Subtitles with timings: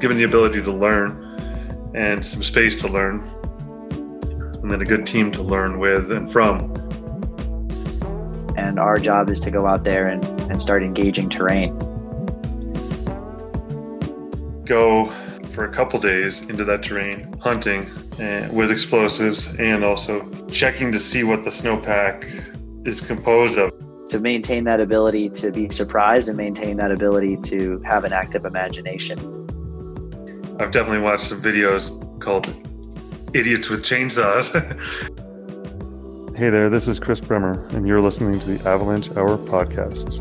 [0.00, 1.26] given the ability to learn
[1.94, 3.20] and some space to learn,
[4.62, 6.74] and then a good team to learn with and from.
[8.56, 11.76] And our job is to go out there and, and start engaging terrain.
[14.64, 15.10] Go
[15.52, 17.86] for a couple days into that terrain, hunting
[18.18, 23.72] and, with explosives, and also checking to see what the snowpack is composed of.
[24.10, 28.44] To maintain that ability to be surprised and maintain that ability to have an active
[28.44, 29.39] imagination.
[30.60, 32.46] I've definitely watched some videos called
[33.32, 34.52] Idiots with Chainsaws.
[36.36, 40.20] hey there, this is Chris Bremer, and you're listening to the Avalanche Hour podcast.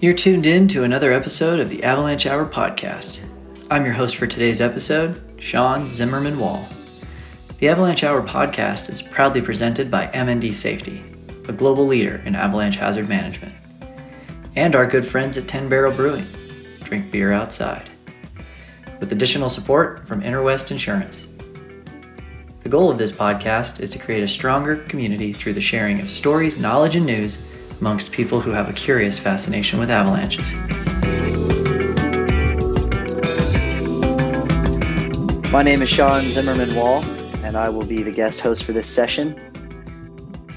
[0.00, 3.24] You're tuned in to another episode of the Avalanche Hour podcast.
[3.72, 6.68] I'm your host for today's episode, Sean Zimmerman Wall.
[7.62, 11.00] The Avalanche Hour podcast is proudly presented by MND Safety,
[11.46, 13.54] a global leader in avalanche hazard management,
[14.56, 16.26] and our good friends at 10 Barrel Brewing,
[16.82, 17.88] drink beer outside,
[18.98, 21.28] with additional support from Interwest Insurance.
[22.62, 26.10] The goal of this podcast is to create a stronger community through the sharing of
[26.10, 27.46] stories, knowledge, and news
[27.78, 30.52] amongst people who have a curious fascination with avalanches.
[35.52, 37.04] My name is Sean Zimmerman Wall,
[37.52, 39.38] and I will be the guest host for this session.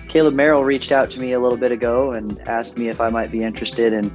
[0.08, 3.10] Caleb Merrill reached out to me a little bit ago and asked me if I
[3.10, 4.10] might be interested in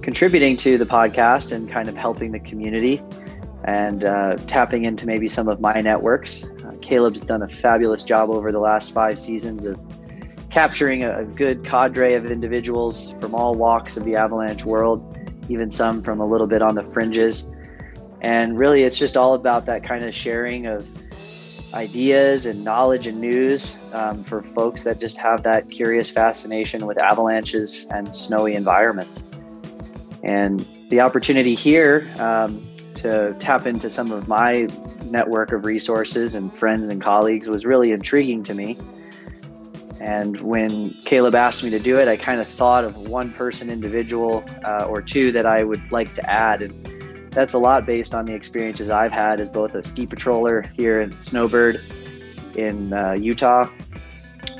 [0.00, 3.02] contributing to the podcast and kind of helping the community
[3.64, 6.46] and uh, tapping into maybe some of my networks.
[6.64, 9.78] Uh, Caleb's done a fabulous job over the last five seasons of
[10.48, 15.14] capturing a, good cadre of individuals from all walks of the avalanche world,
[15.50, 17.50] even some from a little bit on the fringes.
[18.22, 20.88] And really, it's just all about that kind of sharing of
[21.74, 26.96] ideas and knowledge and news um, for folks that just have that curious fascination with
[26.98, 29.26] avalanches and snowy environments.
[30.22, 34.68] And the opportunity here um, to tap into some of my
[35.04, 38.78] network of resources and friends and colleagues was really intriguing to me.
[40.00, 43.70] And when Caleb asked me to do it, I kind of thought of one person
[43.70, 46.62] individual uh, or two that I would like to add.
[46.62, 46.93] And
[47.34, 51.00] that's a lot based on the experiences I've had as both a ski patroller here
[51.00, 51.80] in Snowbird
[52.56, 53.68] in uh, Utah,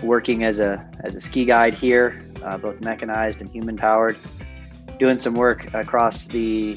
[0.03, 4.17] working as a, as a ski guide here, uh, both mechanized and human powered,
[4.99, 6.77] doing some work across the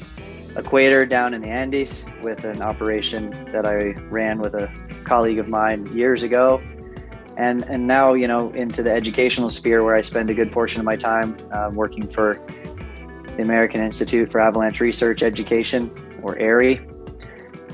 [0.56, 4.70] equator down in the Andes with an operation that I ran with a
[5.04, 6.62] colleague of mine years ago.
[7.36, 10.80] And and now you know into the educational sphere where I spend a good portion
[10.80, 12.34] of my time uh, working for
[13.38, 15.90] the American Institute for Avalanche Research Education
[16.22, 16.84] or AIARE.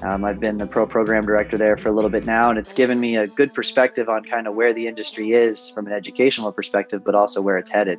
[0.02, 2.74] Um, I've been the pro program director there for a little bit now, and it's
[2.74, 6.52] given me a good perspective on kind of where the industry is from an educational
[6.52, 7.98] perspective, but also where it's headed.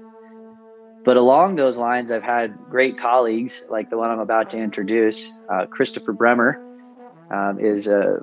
[1.03, 5.31] But along those lines, I've had great colleagues like the one I'm about to introduce.
[5.51, 6.61] Uh, Christopher Bremer
[7.31, 8.19] um, is a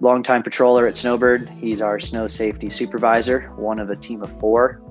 [0.00, 1.48] longtime patroller at Snowbird.
[1.48, 4.82] He's our snow safety supervisor, one of a team of four.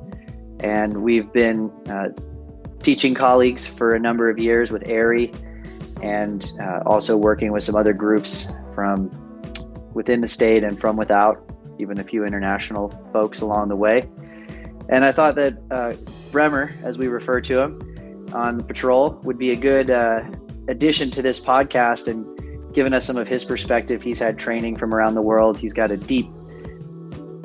[0.59, 2.09] And we've been uh,
[2.83, 5.33] teaching colleagues for a number of years with AIARE
[6.03, 9.09] and uh, also working with some other groups from
[9.93, 11.37] within the state and from without,
[11.79, 14.09] even a few international folks along the way.
[14.89, 15.93] And I thought that uh,
[16.31, 20.23] Bremer, as we refer to him on patrol, would be a good uh,
[20.67, 22.25] addition to this podcast and
[22.73, 24.01] given us some of his perspective.
[24.01, 25.57] He's had training from around the world.
[25.57, 26.29] He's got a deep,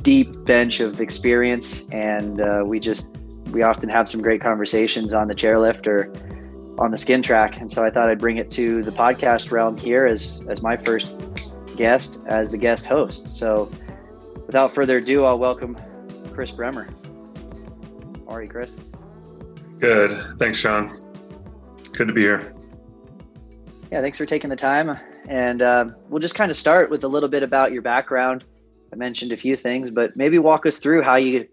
[0.03, 3.17] deep bench of experience, and uh, we just
[3.51, 6.13] we often have some great conversations on the chairlift or
[6.79, 7.59] on the skin track.
[7.59, 10.77] And so I thought I'd bring it to the podcast realm here as as my
[10.77, 11.19] first
[11.77, 13.29] guest as the guest host.
[13.29, 13.71] So
[14.47, 15.77] without further ado, I'll welcome
[16.33, 16.89] Chris Bremer.
[18.27, 18.77] How are you, Chris?
[19.79, 20.39] Good.
[20.39, 20.91] Thanks, Sean.
[21.93, 22.43] Good to be here.
[23.93, 24.99] Yeah, thanks for taking the time.
[25.29, 28.45] And uh, we'll just kind of start with a little bit about your background.
[28.93, 31.47] I mentioned a few things, but maybe walk us through how you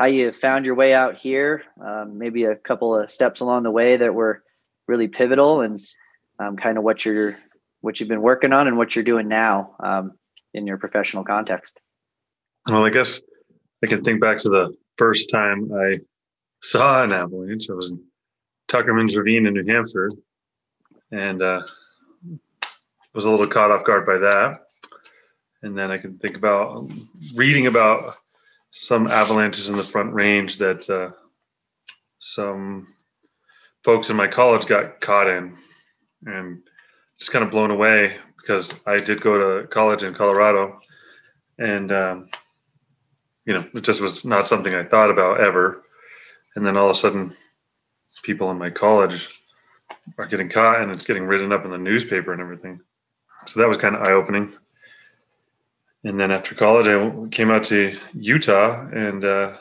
[0.00, 1.62] how you found your way out here.
[1.78, 4.42] Um, maybe a couple of steps along the way that were
[4.88, 5.78] really pivotal, and
[6.38, 7.36] um, kind of what you're
[7.82, 10.12] what you've been working on and what you're doing now um,
[10.54, 11.80] in your professional context.
[12.66, 13.20] Well, I guess
[13.84, 15.96] I can think back to the first time I
[16.62, 17.68] saw an avalanche.
[17.68, 18.02] I was in
[18.68, 20.08] Tuckerman's Ravine in New Hampshire,
[21.12, 21.60] and uh,
[23.12, 24.62] was a little caught off guard by that.
[25.62, 26.90] And then I can think about
[27.34, 28.16] reading about
[28.70, 31.10] some avalanches in the Front Range that uh,
[32.18, 32.94] some
[33.82, 35.56] folks in my college got caught in,
[36.26, 36.62] and
[37.18, 40.80] just kind of blown away because I did go to college in Colorado,
[41.58, 42.28] and um,
[43.44, 45.82] you know, it just was not something I thought about ever.
[46.56, 47.34] And then all of a sudden,
[48.22, 49.40] people in my college
[50.18, 52.80] are getting caught, and it's getting written up in the newspaper and everything.
[53.46, 54.52] So that was kind of eye opening.
[56.04, 59.56] And then after college, I came out to Utah, and uh,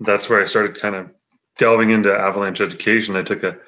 [0.00, 1.10] that's where I started kind of
[1.58, 3.16] delving into avalanche education.
[3.16, 3.58] I took a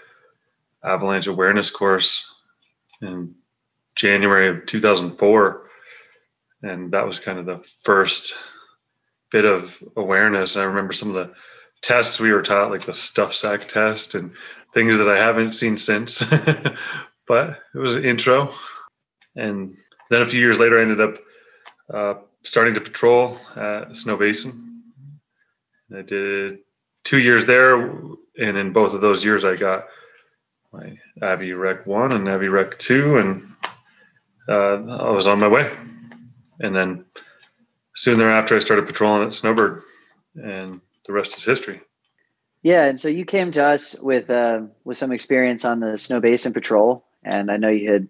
[0.83, 2.33] avalanche awareness course
[3.03, 3.35] in
[3.95, 5.69] January of 2004.
[6.63, 8.35] And that was kind of the first
[9.31, 10.57] bit of awareness.
[10.57, 11.33] I remember some of the
[11.83, 14.33] tests we were taught, like the stuff sack test and
[14.73, 16.25] things that I haven't seen since.
[17.29, 18.51] but it was an intro.
[19.35, 19.77] And
[20.11, 21.19] then a few years later, I ended up
[21.93, 24.81] uh, starting to patrol at Snowbasin.
[25.97, 26.59] I did
[27.05, 29.87] two years there, and in both of those years, I got
[30.73, 33.53] my Avi Rec one and Avi Rec two, and
[34.49, 35.71] uh, I was on my way.
[36.61, 37.05] And then
[37.95, 39.83] soon thereafter, I started patrolling at Snowbird,
[40.35, 41.81] and the rest is history.
[42.63, 46.53] Yeah, and so you came to us with uh, with some experience on the Snowbasin
[46.53, 48.09] Patrol, and I know you had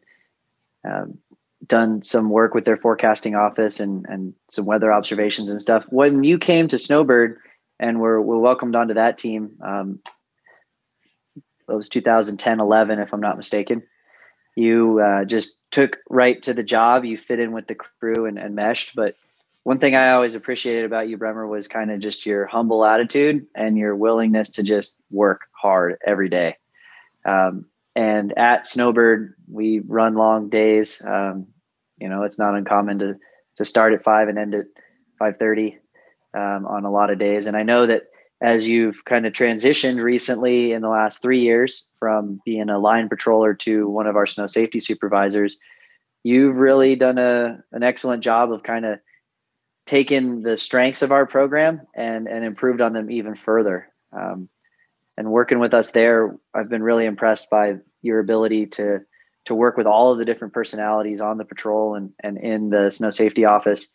[0.85, 1.19] um,
[1.69, 5.85] done some work with their forecasting office and and some weather observations and stuff.
[5.91, 7.39] When you came to Snowbird
[7.79, 10.01] and were, were welcomed onto that team, um,
[11.37, 13.83] it was 2010, 11, if I'm not mistaken
[14.57, 17.05] you uh, just took right to the job.
[17.05, 18.97] You fit in with the crew and, and meshed.
[18.97, 19.15] But
[19.63, 23.47] one thing I always appreciated about you, Bremer, was kind of just your humble attitude
[23.55, 26.57] and your willingness to just work hard every day.
[27.25, 31.03] Um, and at Snowbird, we run long days.
[31.05, 31.49] Um,
[31.99, 33.17] you know, it's not uncommon to
[33.57, 34.67] to start at five and end at
[35.19, 35.79] five thirty
[36.35, 37.47] um, on a lot of days.
[37.47, 38.05] And I know that
[38.43, 43.09] as you've kind of transitioned recently in the last three years from being a line
[43.09, 45.57] patroller to one of our snow safety supervisors,
[46.23, 48.99] you've really done a an excellent job of kind of
[49.87, 53.89] taking the strengths of our program and and improved on them even further.
[54.13, 54.49] Um,
[55.17, 59.01] and working with us there, I've been really impressed by your ability to
[59.47, 62.91] to work with all of the different personalities on the patrol and and in the
[62.91, 63.93] snow safety office,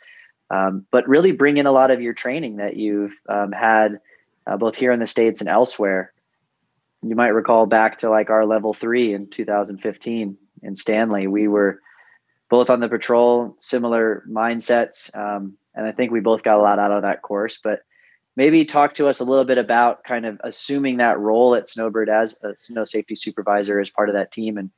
[0.50, 4.00] um, but really bring in a lot of your training that you've um, had
[4.48, 6.14] uh, both here in the states and elsewhere.
[7.04, 11.28] You might recall back to like our level three in 2015 in Stanley.
[11.28, 11.82] We were
[12.50, 16.80] both on the patrol, similar mindsets, um, and I think we both got a lot
[16.80, 17.60] out of that course.
[17.64, 17.80] But
[18.36, 22.10] maybe talk to us a little bit about kind of assuming that role at Snowbird
[22.10, 24.70] as a snow safety supervisor as part of that team, and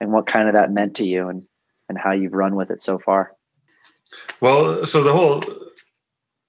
[0.00, 1.42] and what kind of that meant to you, and
[1.88, 3.32] and how you've run with it so far.
[4.40, 5.42] Well, so the whole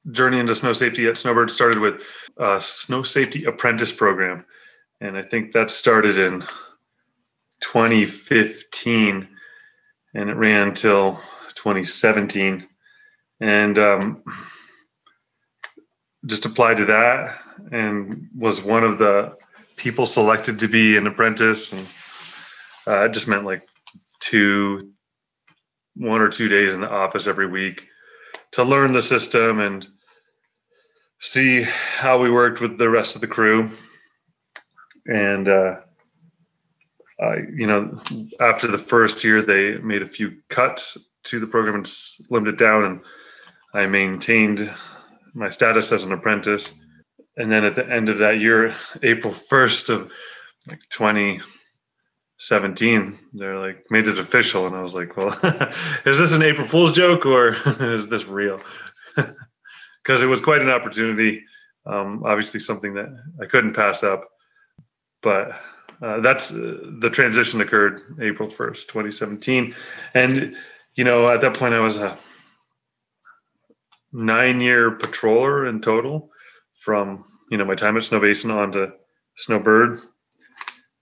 [0.10, 2.04] journey into snow safety at Snowbird started with
[2.38, 4.46] a snow safety apprentice program.
[5.00, 6.42] And I think that started in
[7.62, 9.28] 2015
[10.14, 11.16] and it ran until
[11.56, 12.68] 2017.
[13.40, 14.24] And um,
[16.26, 17.40] just applied to that
[17.72, 19.36] and was one of the
[19.76, 21.72] people selected to be an apprentice.
[21.72, 21.88] And
[22.88, 23.68] uh, it just meant like
[24.20, 24.94] two,
[25.96, 27.88] one or two days in the office every week
[28.52, 29.88] to learn the system and
[31.20, 33.70] see how we worked with the rest of the crew.
[35.08, 35.78] And, uh,
[37.56, 38.02] you know,
[38.40, 42.58] after the first year, they made a few cuts to the program and slimmed it
[42.58, 42.84] down.
[42.84, 43.02] And
[43.74, 44.72] I maintained
[45.34, 46.74] my status as an apprentice.
[47.38, 50.12] And then at the end of that year, April 1st of
[50.68, 50.82] like
[52.42, 54.66] 2017, they're like, made it official.
[54.66, 55.30] And I was like, well,
[56.06, 58.60] is this an April Fool's joke or is this real?
[59.16, 61.44] because it was quite an opportunity.
[61.86, 64.28] Um, obviously, something that I couldn't pass up.
[65.22, 65.52] But
[66.02, 69.76] uh, that's uh, the transition occurred April 1st, 2017.
[70.16, 70.56] And,
[70.96, 72.18] you know, at that point, I was a
[74.12, 76.32] nine year patroller in total
[76.74, 78.94] from, you know, my time at Snowbasin on to
[79.36, 80.00] Snowbird.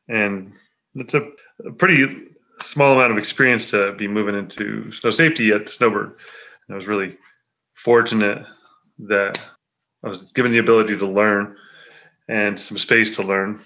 [0.10, 0.54] And
[0.96, 1.32] it's a,
[1.78, 2.28] pretty
[2.62, 6.08] small amount of experience to be moving into snow safety at Snowbird.
[6.08, 7.18] And I was really
[7.74, 8.46] fortunate
[9.00, 9.40] that
[10.04, 11.56] I was given the ability to learn
[12.28, 13.60] and some space to learn,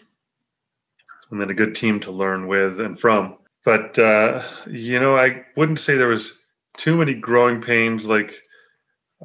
[1.29, 3.37] and then a good team to learn with and from.
[3.65, 6.43] But uh, you know, I wouldn't say there was
[6.75, 8.07] too many growing pains.
[8.07, 8.41] Like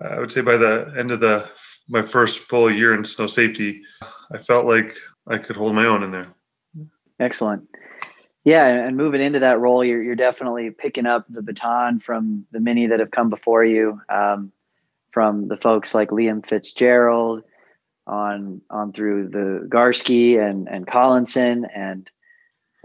[0.00, 1.48] I would say by the end of the
[1.88, 3.82] my first full year in snow safety,
[4.32, 6.34] I felt like I could hold my own in there.
[7.20, 7.68] Excellent.
[8.44, 12.60] Yeah, and moving into that role, you're you're definitely picking up the baton from the
[12.60, 14.00] many that have come before you.
[14.08, 14.52] Um,
[15.10, 17.42] from the folks like Liam Fitzgerald
[18.06, 22.10] on on through the Garski and and Collinson and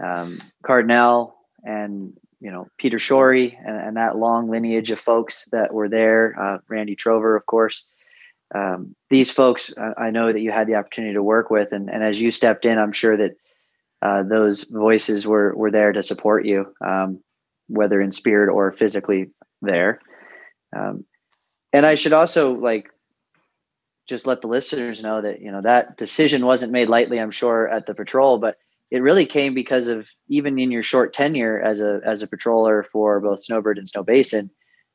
[0.00, 5.72] um, Cardinal and you know Peter Shorey and, and, that long lineage of folks that
[5.72, 6.34] were there.
[6.38, 7.84] Uh, Randy Trover, of course.
[8.54, 12.04] Um, these folks, I know that you had the opportunity to work with, and, and
[12.04, 13.36] as you stepped in, I'm sure that
[14.04, 17.20] uh, those voices were were there to support you, um,
[17.68, 19.30] whether in spirit or physically
[19.62, 19.98] there.
[20.76, 21.06] Um,
[21.72, 22.90] and I should also like
[24.06, 27.18] just let the listeners know that you know that decision wasn't made lightly.
[27.18, 28.58] I'm sure at the patrol, but
[28.90, 32.84] it really came because of even in your short tenure as a as a patroller
[32.92, 34.50] for both Snowbird and Snowbasin,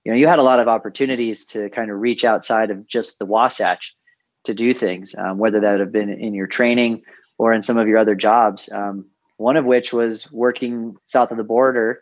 [0.05, 3.17] you know, you had a lot of opportunities to kind of reach outside of just
[3.17, 3.95] the Wasatch
[4.43, 7.01] to do things, um, whether that have been in your training
[7.39, 8.71] or in some of your other jobs.
[8.71, 9.05] Um,
[9.37, 12.01] one of which was working south of the border,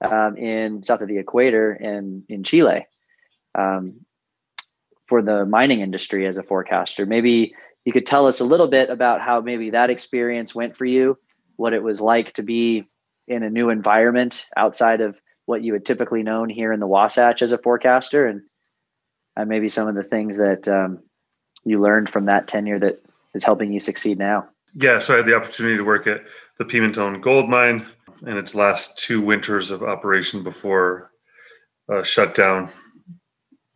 [0.00, 2.86] um, in south of the equator in in Chile,
[3.54, 4.04] um,
[5.06, 7.06] for the mining industry as a forecaster.
[7.06, 7.54] Maybe
[7.84, 11.18] you could tell us a little bit about how maybe that experience went for you
[11.56, 12.88] what it was like to be
[13.26, 17.42] in a new environment outside of what you had typically known here in the Wasatch
[17.42, 18.42] as a forecaster, and
[19.36, 21.00] and maybe some of the things that um,
[21.64, 23.02] you learned from that tenure that
[23.34, 24.48] is helping you succeed now.
[24.74, 26.22] Yeah, so I had the opportunity to work at
[26.58, 27.86] the Pimentón Gold Mine
[28.26, 31.10] in its last two winters of operation before
[31.88, 32.70] a shutdown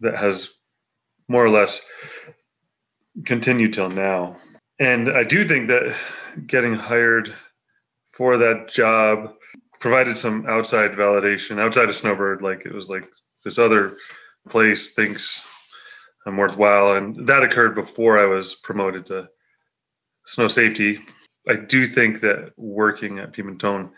[0.01, 0.53] that has
[1.29, 1.81] more or less
[3.25, 4.37] continued till now.
[4.79, 5.97] And I do think that
[6.47, 7.35] getting hired
[8.13, 9.35] for that job
[9.81, 13.09] provided some outside validation outside of snowbird like it was like
[13.45, 13.97] this other
[14.49, 15.45] place thinks
[16.25, 19.29] i'm worthwhile and that occurred before i was promoted to
[20.25, 20.99] snow safety
[21.49, 23.91] i do think that working at Pimentón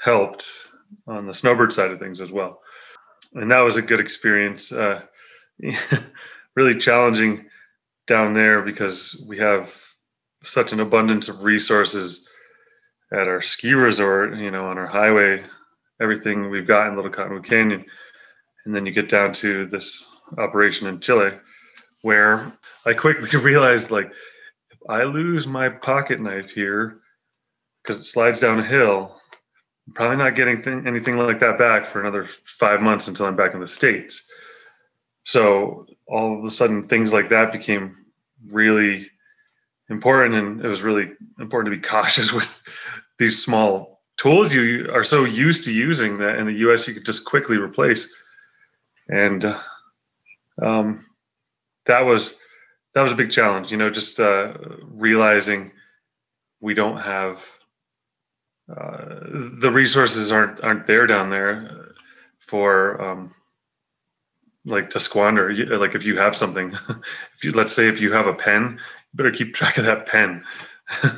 [0.00, 0.68] helped
[1.06, 2.60] on the snowbird side of things as well
[3.34, 5.02] and that was a good experience uh,
[6.56, 7.44] really challenging
[8.06, 9.72] down there because we have
[10.42, 12.28] such an abundance of resources
[13.12, 15.44] at our ski resort, you know, on our highway,
[16.00, 17.84] everything we've got in Little Cottonwood Canyon.
[18.64, 21.32] And then you get down to this operation in Chile
[22.02, 22.52] where
[22.86, 24.12] I quickly realized like
[24.88, 27.00] I lose my pocket knife here
[27.82, 29.16] because it slides down a hill,
[29.86, 33.36] I'm probably not getting th- anything like that back for another five months until I'm
[33.36, 34.30] back in the States.
[35.22, 37.96] So all of a sudden things like that became
[38.50, 39.10] really
[39.90, 42.62] important and it was really important to be cautious with
[43.18, 47.06] these small tools you are so used to using that in the us you could
[47.06, 48.14] just quickly replace
[49.08, 49.44] and
[50.60, 51.06] um,
[51.86, 52.38] that was
[52.94, 55.70] that was a big challenge you know just uh, realizing
[56.60, 57.44] we don't have
[58.74, 59.20] uh,
[59.60, 61.94] the resources aren't aren't there down there
[62.38, 63.34] for um,
[64.64, 65.54] like to squander.
[65.54, 66.72] Like if you have something
[67.34, 68.78] if you let's say if you have a pen
[69.14, 70.44] better keep track of that pen.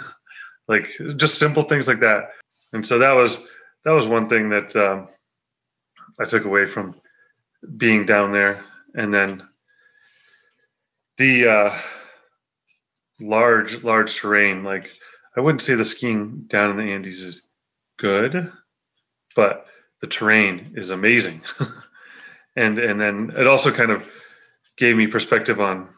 [0.68, 2.28] Like just simple things like that.
[2.72, 3.44] And so that was
[3.84, 5.08] that was one thing that um,
[6.20, 6.94] i took away from
[7.76, 8.62] being down there.
[8.94, 9.48] And then
[11.18, 11.78] the uh,
[13.20, 14.90] large large terrain like
[15.36, 17.48] i wouldn't say the skiing down in the andes is
[17.98, 18.50] good
[19.36, 19.66] but
[20.00, 21.42] the terrain is amazing
[22.56, 24.08] and and then it also kind of
[24.76, 25.88] gave me perspective on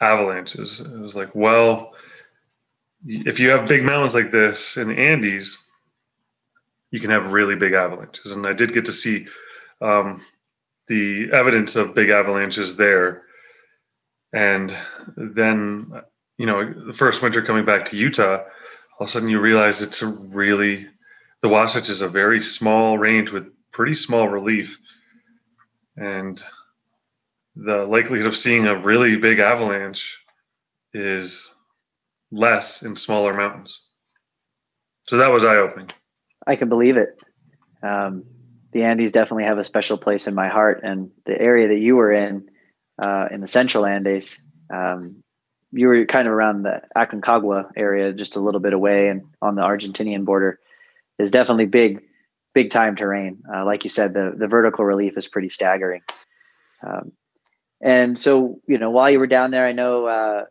[0.00, 0.80] avalanches.
[0.80, 1.94] It was like, well,
[3.06, 5.58] if you have big mountains like this in the Andes,
[6.90, 8.32] you can have really big avalanches.
[8.32, 9.26] And I did get to see
[9.80, 10.22] um,
[10.86, 13.22] the evidence of big avalanches there.
[14.32, 14.76] And
[15.16, 16.02] then,
[16.36, 19.82] you know, the first winter coming back to Utah, all of a sudden you realize
[19.82, 20.86] it's a really,
[21.40, 24.78] the Wasatch is a very small range with pretty small relief.
[25.96, 26.42] And
[27.56, 30.18] the likelihood of seeing a really big avalanche
[30.92, 31.54] is
[32.30, 33.82] less in smaller mountains.
[35.04, 35.90] So that was eye opening.
[36.46, 37.20] I can believe it.
[37.82, 38.24] Um,
[38.72, 41.96] the Andes definitely have a special place in my heart, and the area that you
[41.96, 42.48] were in,
[42.98, 44.40] uh, in the Central Andes,
[44.70, 45.22] um,
[45.72, 49.54] you were kind of around the Aconcagua area, just a little bit away, and on
[49.54, 50.58] the Argentinian border,
[51.18, 52.02] is definitely big,
[52.54, 53.42] big time terrain.
[53.52, 56.02] Uh, like you said, the the vertical relief is pretty staggering.
[56.82, 57.12] Um,
[57.80, 60.44] and so, you know, while you were down there, I know uh,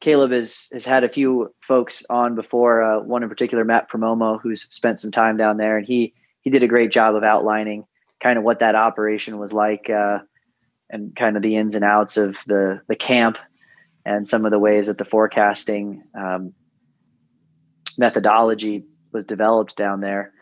[0.00, 2.82] Caleb has has had a few folks on before.
[2.82, 6.50] Uh, one in particular, Matt Primomo, who's spent some time down there, and he he
[6.50, 7.84] did a great job of outlining
[8.22, 10.18] kind of what that operation was like, uh,
[10.94, 13.36] and kind of the ins and outs of the the camp,
[14.06, 16.54] and some of the ways that the forecasting um,
[17.98, 20.32] methodology was developed down there.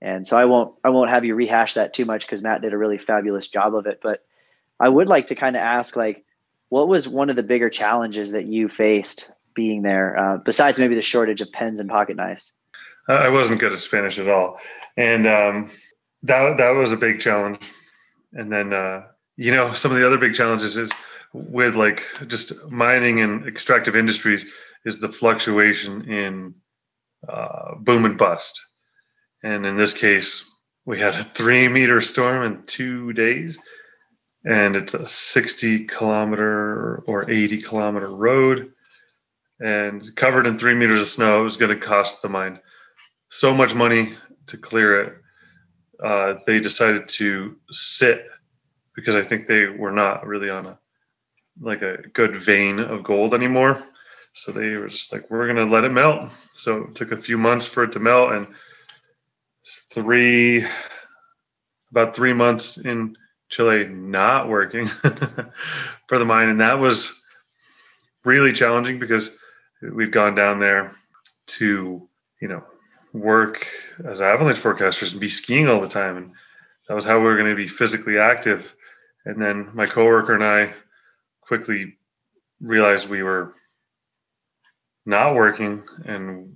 [0.00, 2.72] And so I won't I won't have you rehash that too much because Matt did
[2.72, 4.24] a really fabulous job of it, but
[4.80, 6.24] I would like to kind of ask, like,
[6.70, 10.94] what was one of the bigger challenges that you faced being there, uh, besides maybe
[10.94, 12.54] the shortage of pens and pocket knives?
[13.06, 14.58] I wasn't good at Spanish at all,
[14.96, 15.70] and um,
[16.22, 17.60] that that was a big challenge.
[18.32, 19.02] And then uh,
[19.36, 20.90] you know some of the other big challenges is
[21.32, 24.44] with like just mining and extractive industries
[24.84, 26.54] is the fluctuation in
[27.28, 28.60] uh, boom and bust.
[29.42, 30.44] And in this case,
[30.84, 33.58] we had a three meter storm in two days,
[34.44, 38.72] and it's a 60 kilometer or 80 kilometer road
[39.60, 41.40] and covered in three meters of snow.
[41.40, 42.58] It was going to cost the mine
[43.30, 44.14] so much money
[44.48, 45.14] to clear it.
[46.04, 48.26] Uh, they decided to sit
[48.94, 50.78] because I think they were not really on a
[51.60, 53.82] like a good vein of gold anymore.
[54.32, 56.30] So they were just like, we're gonna let it melt.
[56.54, 58.46] So it took a few months for it to melt, and
[59.66, 60.64] three
[61.90, 63.16] about three months in
[63.50, 64.86] Chile not working
[66.06, 67.22] for the mine, and that was
[68.24, 69.36] really challenging because
[69.82, 70.92] we'd gone down there
[71.46, 72.08] to
[72.40, 72.64] you know
[73.12, 73.66] work
[74.06, 76.32] as avalanche forecasters and be skiing all the time, and
[76.88, 78.74] that was how we were going to be physically active.
[79.24, 80.74] And then my coworker and I
[81.40, 81.96] quickly
[82.60, 83.52] realized we were
[85.04, 86.54] not working, and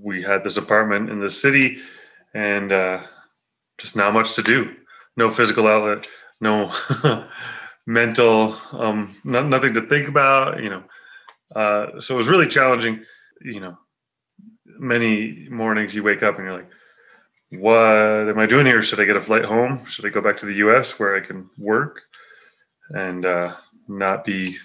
[0.00, 1.78] we had this apartment in the city,
[2.34, 3.02] and uh,
[3.78, 4.74] just not much to do.
[5.16, 6.08] No physical outlet,
[6.40, 6.72] no
[7.86, 10.62] mental, um, not, nothing to think about.
[10.62, 10.82] You know,
[11.54, 13.04] uh, so it was really challenging.
[13.40, 13.78] You know,
[14.66, 16.70] many mornings you wake up and you're like,
[17.58, 18.82] what am I doing here?
[18.82, 19.84] Should I get a flight home?
[19.84, 22.02] Should I go back to the US where I can work
[22.90, 23.56] and uh,
[23.88, 24.56] not be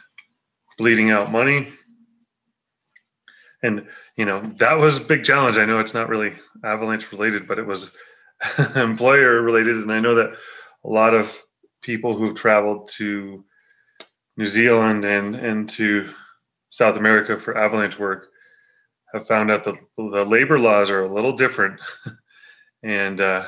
[0.77, 1.67] bleeding out money?
[3.61, 5.57] And, you know, that was a big challenge.
[5.57, 7.91] I know it's not really avalanche related, but it was
[8.75, 9.77] employer related.
[9.77, 10.35] And I know that
[10.85, 11.37] a lot of
[11.81, 13.43] people who've traveled to
[14.37, 16.09] New Zealand and, and to
[16.69, 18.29] South America for avalanche work
[19.13, 21.79] have found out that the labor laws are a little different,
[22.83, 23.43] and uh,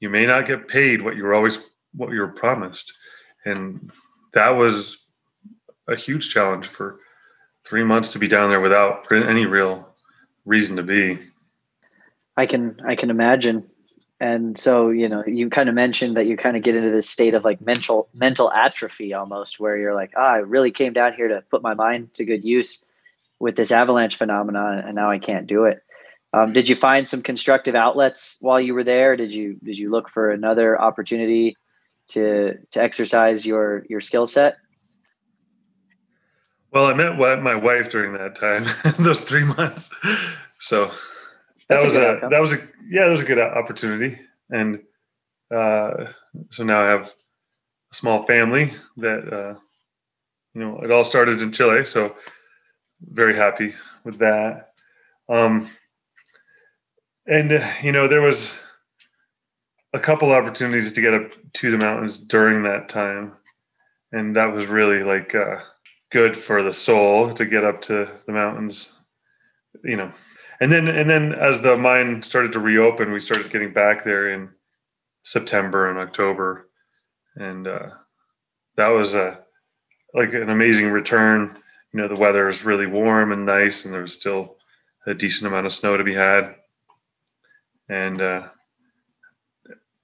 [0.00, 1.58] you may not get paid what you were always
[1.94, 2.92] what you were promised,
[3.44, 3.90] and
[4.32, 5.04] that was
[5.88, 7.00] a huge challenge for
[7.64, 9.88] three months to be down there without any real
[10.44, 11.18] reason to be.
[12.36, 13.68] I can I can imagine.
[14.20, 17.10] And so, you know, you kind of mentioned that you kind of get into this
[17.10, 21.14] state of like mental mental atrophy almost where you're like, ah, I really came down
[21.14, 22.84] here to put my mind to good use
[23.38, 25.82] with this avalanche phenomenon and now I can't do it.
[26.34, 29.14] Um, did you find some constructive outlets while you were there?
[29.14, 31.56] Did you did you look for another opportunity
[32.08, 34.56] to to exercise your your skill set?
[36.72, 38.64] Well, I met my wife during that time,
[38.98, 39.90] those three months.
[40.58, 40.94] So that
[41.68, 44.18] That's was a, a that was a yeah that was a good opportunity,
[44.50, 44.80] and
[45.54, 46.06] uh,
[46.50, 47.14] so now I have
[47.92, 49.54] a small family that uh,
[50.52, 51.84] you know it all started in Chile.
[51.84, 52.16] So
[53.00, 54.72] very happy with that.
[55.28, 55.70] Um,
[57.26, 58.56] and uh, you know, there was
[59.92, 63.32] a couple opportunities to get up to the mountains during that time,
[64.12, 65.56] and that was really like uh,
[66.10, 68.98] good for the soul to get up to the mountains.
[69.82, 70.12] You know,
[70.60, 74.28] and then and then as the mine started to reopen, we started getting back there
[74.28, 74.50] in
[75.22, 76.68] September and October,
[77.36, 77.90] and uh,
[78.76, 79.40] that was a
[80.14, 81.56] like an amazing return
[81.94, 84.56] you know the weather was really warm and nice, and there was still
[85.06, 86.56] a decent amount of snow to be had.
[87.88, 88.48] And uh,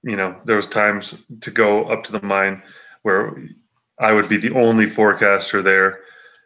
[0.03, 2.61] you know there was times to go up to the mine
[3.01, 3.35] where
[3.99, 6.01] I would be the only forecaster there,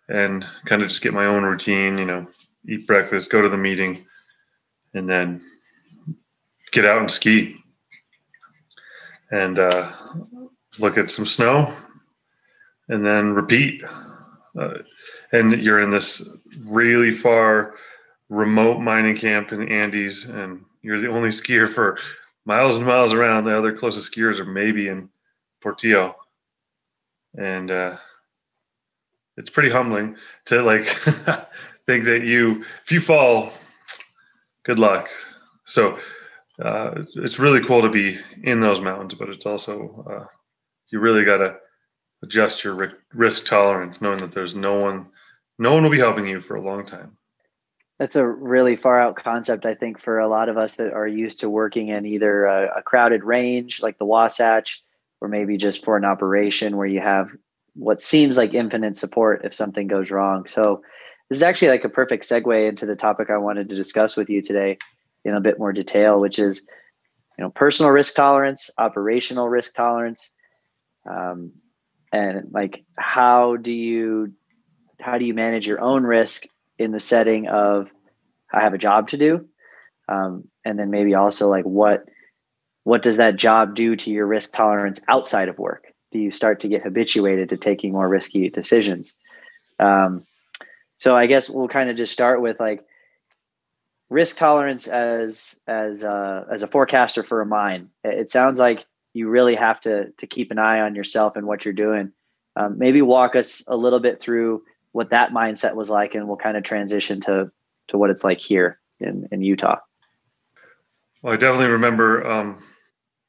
[0.07, 1.97] and kind of just get my own routine.
[1.97, 2.27] You know,
[2.67, 4.05] eat breakfast, go to the meeting,
[4.93, 5.41] and then
[6.71, 7.57] get out and ski
[9.31, 9.91] and uh,
[10.79, 11.73] look at some snow
[12.89, 13.83] and then repeat.
[14.59, 14.75] Uh,
[15.31, 16.29] and you're in this
[16.65, 17.75] really far
[18.29, 21.97] remote mining camp in the Andes, and you're the only skier for
[22.45, 23.45] miles and miles around.
[23.45, 25.09] The other closest skiers are maybe in
[25.61, 26.15] Portillo,
[27.35, 27.97] and uh,
[29.35, 30.85] it's pretty humbling to like
[31.85, 33.51] think that you, if you fall,
[34.63, 35.09] good luck.
[35.65, 35.97] So
[36.63, 40.25] uh, it's really cool to be in those mountains, but it's also uh,
[40.91, 41.57] you really got to
[42.21, 45.07] adjust your risk tolerance, knowing that there's no one,
[45.57, 47.17] no one will be helping you for a long time.
[47.99, 51.07] That's a really far out concept, I think, for a lot of us that are
[51.07, 54.83] used to working in either a, a crowded range like the Wasatch,
[55.21, 57.29] or maybe just for an operation where you have
[57.73, 60.45] what seems like infinite support if something goes wrong.
[60.45, 60.81] So
[61.29, 64.29] this is actually like a perfect segue into the topic I wanted to discuss with
[64.29, 64.77] you today
[65.23, 66.65] in a bit more detail, which is
[67.37, 70.33] you know personal risk tolerance, operational risk tolerance,
[71.09, 71.51] um,
[72.11, 74.33] and like how do you
[74.99, 76.45] how do you manage your own risk
[76.77, 77.89] in the setting of
[78.51, 79.47] I have a job to do,
[80.07, 82.05] um, and then maybe also like what
[82.83, 85.91] what does that job do to your risk tolerance outside of work?
[86.11, 89.15] Do you start to get habituated to taking more risky decisions?
[89.79, 90.25] Um,
[90.97, 92.85] so I guess we'll kind of just start with like
[94.09, 97.89] risk tolerance as as a, as a forecaster for a mine.
[98.03, 101.65] It sounds like you really have to to keep an eye on yourself and what
[101.65, 102.11] you're doing.
[102.55, 104.63] Um, maybe walk us a little bit through
[104.95, 107.51] what that mindset was like, and we'll kind of transition to
[107.89, 109.79] to what it's like here in in Utah.
[111.21, 112.63] Well, I definitely remember um,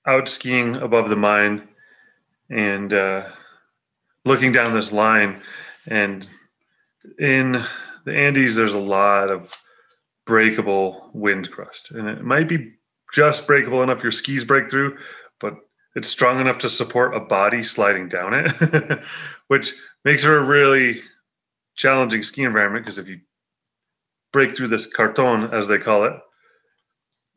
[0.06, 1.66] out skiing above the mine
[2.48, 3.26] and uh,
[4.24, 5.42] looking down this line
[5.88, 6.28] and
[7.18, 7.60] in
[8.04, 9.52] the Andes, there's a lot of
[10.24, 12.74] breakable wind crust, and it might be
[13.12, 14.98] just breakable enough your skis break through,
[15.40, 15.54] but
[15.96, 19.00] it's strong enough to support a body sliding down it,
[19.48, 19.72] which
[20.04, 21.00] makes for a really
[21.76, 23.20] challenging ski environment because if you
[24.32, 26.14] break through this carton, as they call it,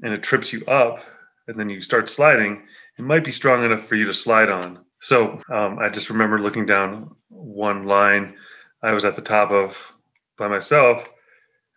[0.01, 1.03] and it trips you up,
[1.47, 2.63] and then you start sliding,
[2.97, 4.85] it might be strong enough for you to slide on.
[5.01, 8.35] So um, I just remember looking down one line
[8.81, 9.93] I was at the top of
[10.37, 11.09] by myself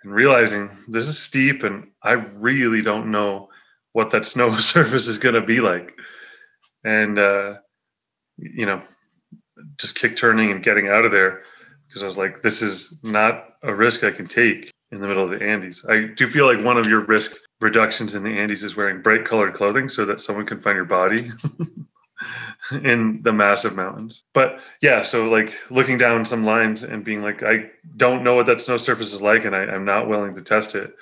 [0.03, 3.49] and realizing this is steep and I really don't know
[3.93, 5.99] what that snow surface is going to be like.
[6.85, 7.55] And, uh,
[8.37, 8.83] you know,
[9.79, 11.43] just kick turning and getting out of there
[11.93, 15.25] because I was like, this is not a risk I can take in the middle
[15.25, 15.85] of the Andes.
[15.87, 19.27] I do feel like one of your risk reductions in the Andes is wearing bright
[19.27, 21.31] colored clothing so that someone can find your body.
[22.71, 24.23] in the massive mountains.
[24.33, 28.47] But yeah, so like looking down some lines and being like, I don't know what
[28.47, 30.95] that snow surface is like, and I, am not willing to test it.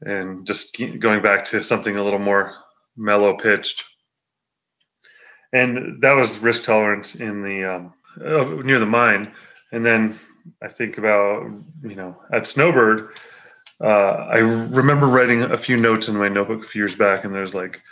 [0.00, 2.52] And just going back to something a little more
[2.96, 3.84] mellow pitched.
[5.52, 9.32] And that was risk tolerance in the um, uh, near the mine.
[9.74, 10.14] And then
[10.62, 11.50] I think about
[11.82, 13.08] you know at Snowbird.
[13.80, 17.34] Uh, I remember writing a few notes in my notebook a few years back, and
[17.34, 17.82] there's like,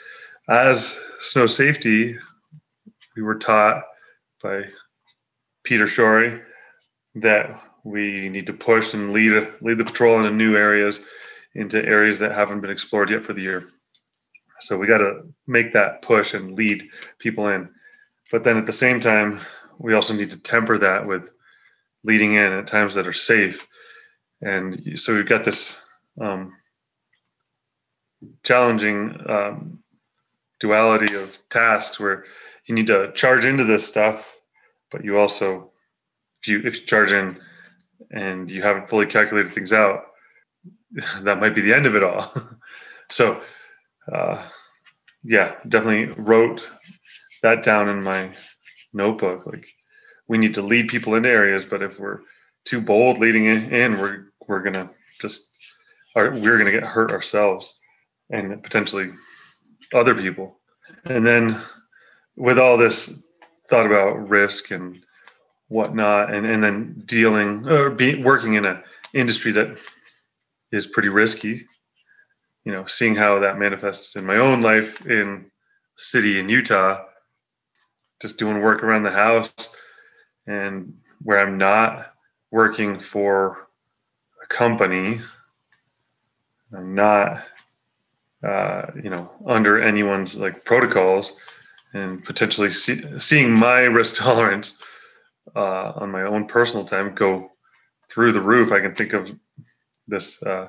[0.49, 2.17] as snow safety,
[3.17, 3.83] we were taught
[4.41, 4.63] by
[5.65, 6.41] Peter Shorey
[7.17, 11.01] that we need to push and lead lead the patrol into new areas,
[11.57, 13.69] into areas that haven't been explored yet for the year.
[14.61, 17.69] So we got to make that push and lead people in.
[18.31, 19.41] But then at the same time,
[19.79, 21.29] we also need to temper that with
[22.05, 23.67] leading in at times that are safe.
[24.41, 25.81] And so we've got this
[26.21, 26.53] um,
[28.43, 29.79] challenging um,
[30.61, 32.25] duality of tasks where
[32.67, 34.33] you need to charge into this stuff,
[34.91, 35.71] but you also,
[36.41, 37.39] if you if you charge in
[38.11, 40.07] and you haven't fully calculated things out,
[41.23, 42.33] that might be the end of it all.
[43.11, 43.41] so,
[44.13, 44.43] uh,
[45.25, 46.63] yeah, definitely wrote
[47.43, 48.31] that down in my
[48.93, 49.47] notebook.
[49.47, 49.67] Like,
[50.33, 52.21] we need to lead people into areas, but if we're
[52.65, 54.89] too bold leading in, we're we're gonna
[55.21, 55.47] just
[56.17, 57.75] are we're gonna get hurt ourselves
[58.31, 59.11] and potentially
[59.93, 60.59] other people.
[61.05, 61.61] And then
[62.35, 63.23] with all this
[63.69, 65.05] thought about risk and
[65.69, 69.79] whatnot, and, and then dealing or being working in an industry that
[70.71, 71.67] is pretty risky,
[72.65, 75.51] you know, seeing how that manifests in my own life in
[75.99, 77.05] city in Utah,
[78.23, 79.77] just doing work around the house
[80.47, 82.15] and where I'm not
[82.51, 83.69] working for
[84.43, 85.21] a company,
[86.75, 87.45] I'm not,
[88.43, 91.33] uh, you know, under anyone's like protocols
[91.95, 94.79] and potentially see, seeing my risk tolerance
[95.55, 97.51] uh, on my own personal time go
[98.09, 98.73] through the roof.
[98.73, 99.35] I can think of
[100.09, 100.69] this uh,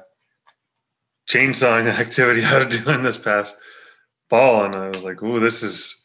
[1.29, 3.55] chainsawing activity I was doing this past
[4.29, 5.99] fall, and I was like, "Ooh, this is."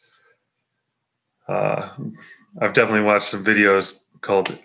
[1.47, 1.89] Uh,
[2.59, 4.57] I've definitely watched some videos called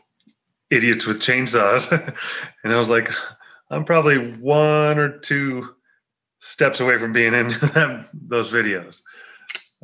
[0.71, 1.93] "Idiots with Chainsaws,"
[2.65, 3.11] and I was like,
[3.71, 5.75] "I'm probably one or two
[6.39, 7.49] steps away from being in
[8.15, 9.03] those videos."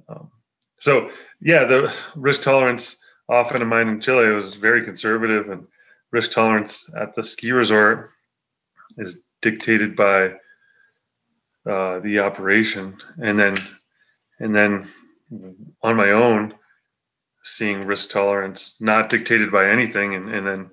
[0.08, 0.30] Um,
[0.78, 1.10] so
[1.40, 5.66] yeah, the risk tolerance often in mine in Chile was very conservative, and
[6.10, 8.10] risk tolerance at the ski resort
[8.98, 10.34] is dictated by
[11.66, 13.54] uh, the operation, and then
[14.38, 14.88] and then
[15.82, 16.54] on my own,
[17.42, 20.70] seeing risk tolerance not dictated by anything, and, and then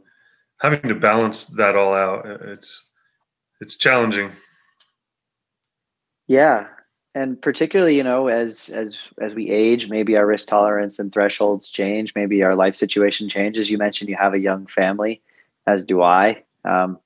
[0.59, 2.25] having to balance that all out.
[2.25, 2.91] It's
[3.61, 4.31] it's challenging.
[6.27, 6.67] Yeah,
[7.17, 11.69] and particularly you know as as as we age maybe our risk tolerance and thresholds
[11.69, 15.21] change maybe our life situation changes you mentioned you have a young family
[15.65, 16.99] as do i um,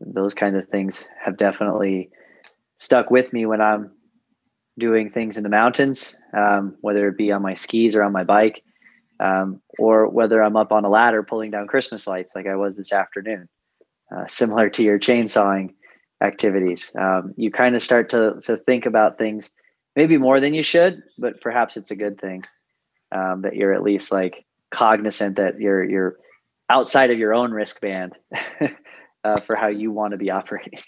[0.00, 2.10] those kind of things have definitely
[2.76, 3.90] stuck with me when i'm
[4.78, 8.24] doing things in the mountains um, whether it be on my skis or on my
[8.24, 8.62] bike
[9.24, 12.76] um, or whether i'm up on a ladder pulling down christmas lights like i was
[12.76, 13.48] this afternoon
[14.14, 15.74] uh, similar to your chainsawing
[16.20, 16.94] activities.
[16.96, 19.50] Um, you kind of start to to think about things
[19.96, 22.44] maybe more than you should, but perhaps it's a good thing
[23.12, 26.16] um, that you're at least like cognizant that you're you're
[26.70, 28.14] outside of your own risk band
[29.24, 30.80] uh, for how you want to be operating.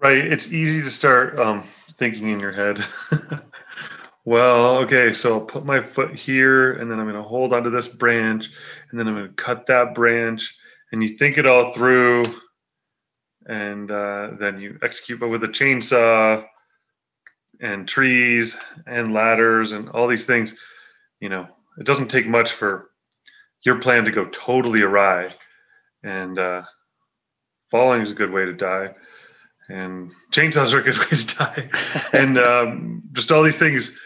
[0.00, 0.18] Right.
[0.18, 2.84] It's easy to start um, thinking in your head.
[4.24, 7.70] well, okay, so I'll put my foot here, and then I'm going to hold onto
[7.70, 8.50] this branch,
[8.90, 10.56] and then I'm going to cut that branch,
[10.92, 12.24] and you think it all through,
[13.46, 16.44] and uh, then you execute, but with a chainsaw
[17.60, 18.56] and trees
[18.86, 20.58] and ladders and all these things,
[21.20, 21.46] you know,
[21.78, 22.90] it doesn't take much for
[23.62, 25.28] your plan to go totally awry,
[26.02, 26.62] and uh,
[27.70, 28.94] falling is a good way to die
[29.68, 31.70] and chainsaws are a good way to die
[32.12, 33.98] and um, just all these things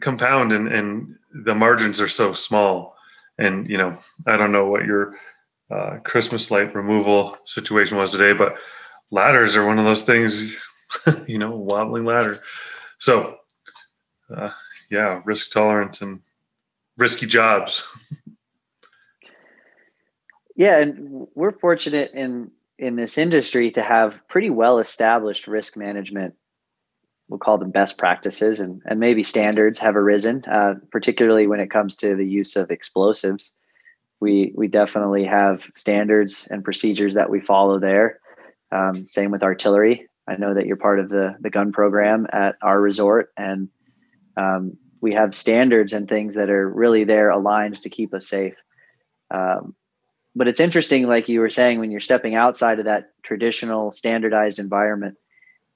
[0.00, 2.96] compound and, and the margins are so small.
[3.38, 5.14] And you know i don't know what your
[5.70, 8.56] uh, christmas light removal situation was today but
[9.10, 10.54] ladders are one of those things
[11.26, 12.38] you know wobbling ladder.
[12.98, 13.36] So
[14.34, 14.50] uh,
[14.90, 16.20] yeah risk tolerance and
[16.96, 17.84] risky jobs.
[20.58, 26.34] Yeah and we're fortunate in in this industry to have pretty well established risk management
[27.28, 31.70] we'll call them best practices and, and maybe standards have arisen uh, particularly when it
[31.70, 33.52] comes to the use of explosives.
[34.20, 38.20] We we definitely have standards and procedures that we follow there.
[38.72, 40.08] Um, same with artillery.
[40.26, 43.68] I know that you're part of the the gun program at our resort and
[44.36, 48.54] um, we have standards and things that are really there aligned to keep us safe.
[49.30, 49.74] Um,
[50.34, 54.58] but it's interesting, like you were saying, when you're stepping outside of that traditional standardized
[54.58, 55.16] environment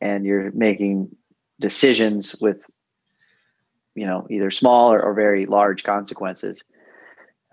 [0.00, 1.16] and you're making
[1.61, 2.64] decisions with,
[3.94, 6.64] you know, either small or, or very large consequences.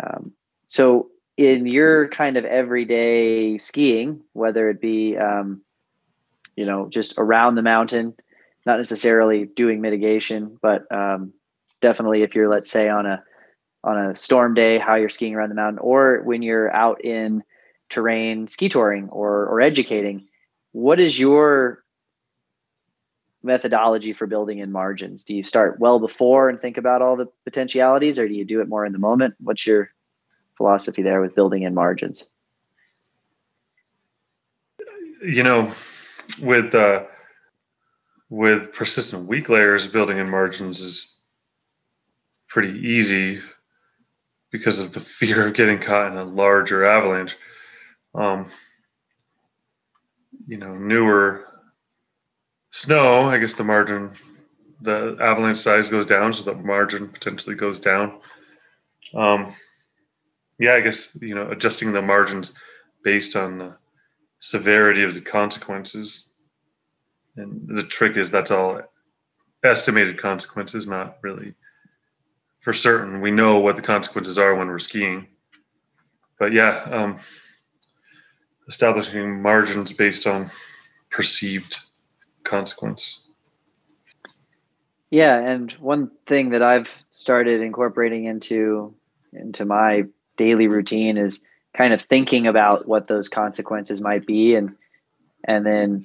[0.02, 0.34] Um,
[0.65, 5.62] so, in your kind of everyday skiing, whether it be, um,
[6.56, 8.15] you know, just around the mountain,
[8.65, 11.34] not necessarily doing mitigation, but um,
[11.80, 13.24] definitely if you're, let's say, on a
[13.84, 17.43] on a storm day how you're skiing around the mountain or when you're out in
[17.89, 20.28] terrain ski touring or or educating
[20.74, 21.84] what is your
[23.47, 25.23] methodology for building in margins?
[25.23, 28.62] Do you start well before and think about all the potentialities or do you do
[28.62, 29.33] it more in the moment?
[29.39, 29.89] What's your
[30.55, 32.25] philosophy there with building in margins?
[35.23, 35.71] You know
[36.41, 37.05] with uh
[38.29, 41.17] with persistent weak layers building in margins is
[42.47, 43.41] pretty easy
[44.51, 47.36] because of the fear of getting caught in a larger avalanche.
[48.13, 48.47] Um,
[50.47, 51.46] you know, newer
[52.78, 54.12] snow, I guess the margin,
[54.82, 58.20] the avalanche size goes down, so the margin potentially goes down.
[59.16, 59.52] Um,
[60.60, 62.54] yeah, I guess, you know, adjusting the margins
[63.04, 63.76] based on the
[64.40, 66.28] severity of the consequences.
[67.36, 68.82] And the trick is that's all
[69.63, 71.56] estimated consequences, not really
[72.60, 73.22] for certain.
[73.22, 75.28] We know what the consequences are when we're skiing.
[76.38, 77.18] But yeah, um,
[78.68, 80.52] establishing margins based on
[81.10, 81.80] perceived
[82.47, 83.21] consequence.
[85.10, 88.95] Yeah, and one thing that I've started incorporating into
[89.33, 90.03] into my
[90.38, 91.41] daily routine is
[91.75, 94.75] kind of thinking about what those consequences might be and
[95.43, 96.03] and then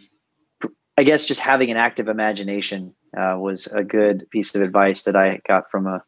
[0.98, 5.16] I guess just having an active imagination uh, was a good piece of advice that
[5.16, 6.02] I got from a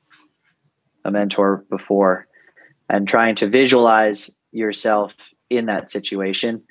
[1.05, 2.27] a mentor before
[2.89, 5.15] and trying to visualize yourself
[5.51, 6.63] in that situation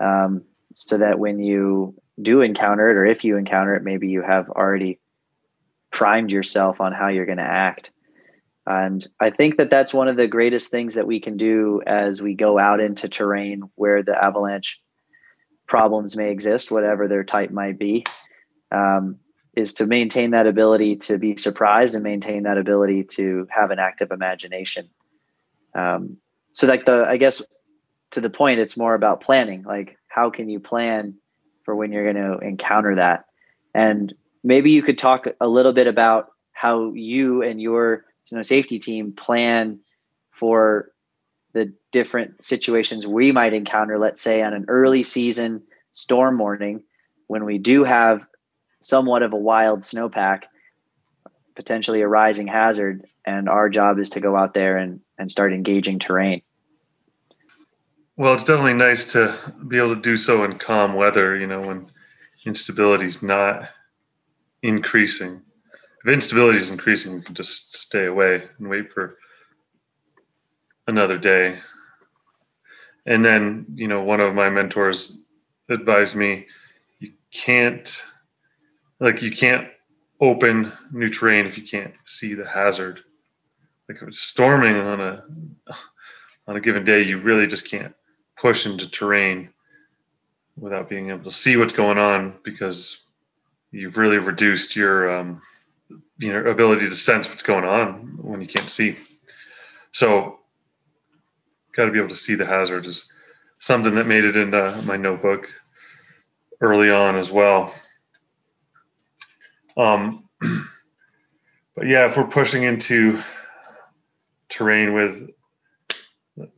[0.00, 0.42] um,
[0.74, 4.48] so that when you do encounter it or if you encounter it maybe you have
[4.48, 5.00] already
[5.90, 7.90] primed yourself on how you're going to act
[8.66, 12.22] and i think that that's one of the greatest things that we can do as
[12.22, 14.80] we go out into terrain where the avalanche
[15.66, 18.04] problems may exist whatever their type might be
[18.70, 19.18] um,
[19.56, 23.78] is to maintain that ability to be surprised and maintain that ability to have an
[23.78, 24.88] active imagination.
[25.74, 26.18] Um,
[26.52, 27.42] so like the, I guess
[28.12, 29.62] to the point, it's more about planning.
[29.62, 31.14] Like how can you plan
[31.64, 33.24] for when you're going to encounter that?
[33.74, 38.78] And maybe you could talk a little bit about how you and your snow safety
[38.78, 39.80] team plan
[40.30, 40.90] for
[41.52, 46.82] the different situations we might encounter, let's say on an early season storm morning,
[47.26, 48.26] when we do have
[48.80, 50.42] somewhat of a wild snowpack,
[51.54, 55.52] potentially a rising hazard, and our job is to go out there and, and start
[55.52, 56.42] engaging terrain.
[58.16, 61.60] Well, it's definitely nice to be able to do so in calm weather, you know,
[61.60, 61.90] when
[62.46, 63.68] instability is not
[64.62, 65.42] increasing.
[66.04, 69.18] If instability is increasing, we can just stay away and wait for
[70.86, 71.58] another day.
[73.04, 75.18] And then, you know, one of my mentors
[75.68, 76.46] advised me
[77.00, 78.00] you can't
[79.00, 79.68] like you can't
[80.20, 83.00] open new terrain if you can't see the hazard.
[83.88, 85.24] Like if it's storming on a
[86.46, 87.92] on a given day, you really just can't
[88.44, 89.48] push into terrain
[90.54, 93.02] without being able to see what's going on because
[93.70, 95.40] you've really reduced your um,
[96.18, 98.96] your ability to sense what's going on when you can't see.
[99.92, 100.40] So,
[101.72, 103.10] got to be able to see the hazard is
[103.60, 105.48] something that made it into my notebook
[106.60, 107.74] early on as well.
[109.74, 110.28] Um,
[111.74, 113.18] but yeah, if we're pushing into
[114.50, 115.30] terrain with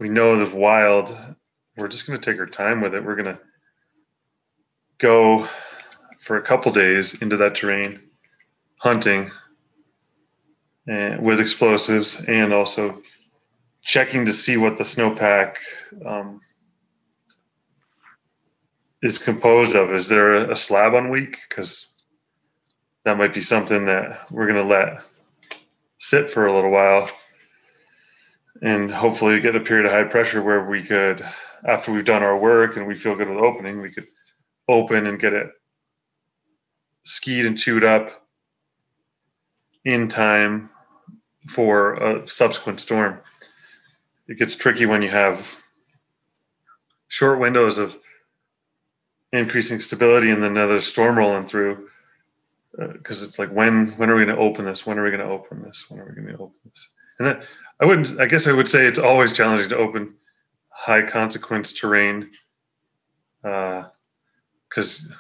[0.01, 1.17] we know the wild,
[1.77, 3.05] we're just going to take our time with it.
[3.05, 3.41] We're going to
[4.99, 5.47] go
[6.21, 8.01] for a couple days into that terrain
[8.79, 9.31] hunting
[10.87, 13.03] and with explosives and also
[13.83, 15.57] checking to see what the snowpack
[16.05, 16.41] um,
[19.03, 19.93] is composed of.
[19.93, 21.39] Is there a, a slab on weak?
[21.49, 21.93] Because
[23.05, 25.03] that might be something that we're going to let
[25.99, 27.09] sit for a little while
[28.63, 31.25] and hopefully get a period of high pressure where we could,
[31.65, 34.07] after we've done our work and we feel good with opening, we could
[34.69, 35.51] open and get it
[37.05, 38.27] skied and chewed up
[39.85, 40.71] in time
[41.49, 43.21] for a subsequent storm.
[44.29, 45.49] It gets tricky when you have
[47.09, 47.97] short windows of
[49.33, 51.89] increasing stability and then another storm rolling through
[52.93, 54.85] because uh, it's like when when are we going to open this?
[54.85, 55.87] When are we going to open this?
[55.89, 57.47] When are we going to open this and that
[57.81, 60.15] i wouldn't i guess i would say it's always challenging to open
[60.69, 62.31] high consequence terrain
[63.43, 65.15] because uh,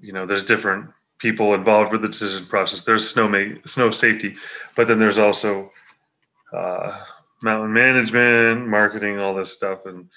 [0.00, 2.82] you know there's different people involved with the decision process.
[2.82, 4.34] There's snow ma- snow safety
[4.74, 5.70] but then there's also
[6.52, 7.00] uh,
[7.42, 9.86] mountain management marketing all this stuff.
[9.86, 10.10] And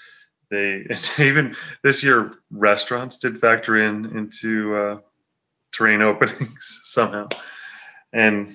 [0.49, 4.97] they and even this year restaurants did factor in into uh,
[5.71, 7.29] terrain openings somehow,
[8.13, 8.51] and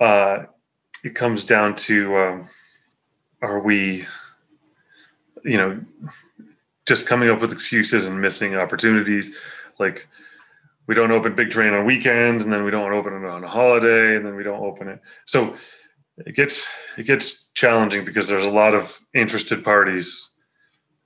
[0.00, 0.44] uh,
[1.04, 2.44] it comes down to um,
[3.42, 4.06] are we,
[5.44, 5.80] you know,
[6.86, 9.36] just coming up with excuses and missing opportunities,
[9.78, 10.08] like
[10.86, 13.48] we don't open big terrain on weekends and then we don't open it on a
[13.48, 15.00] holiday and then we don't open it.
[15.26, 15.54] So
[16.18, 20.30] it gets it gets challenging because there's a lot of interested parties.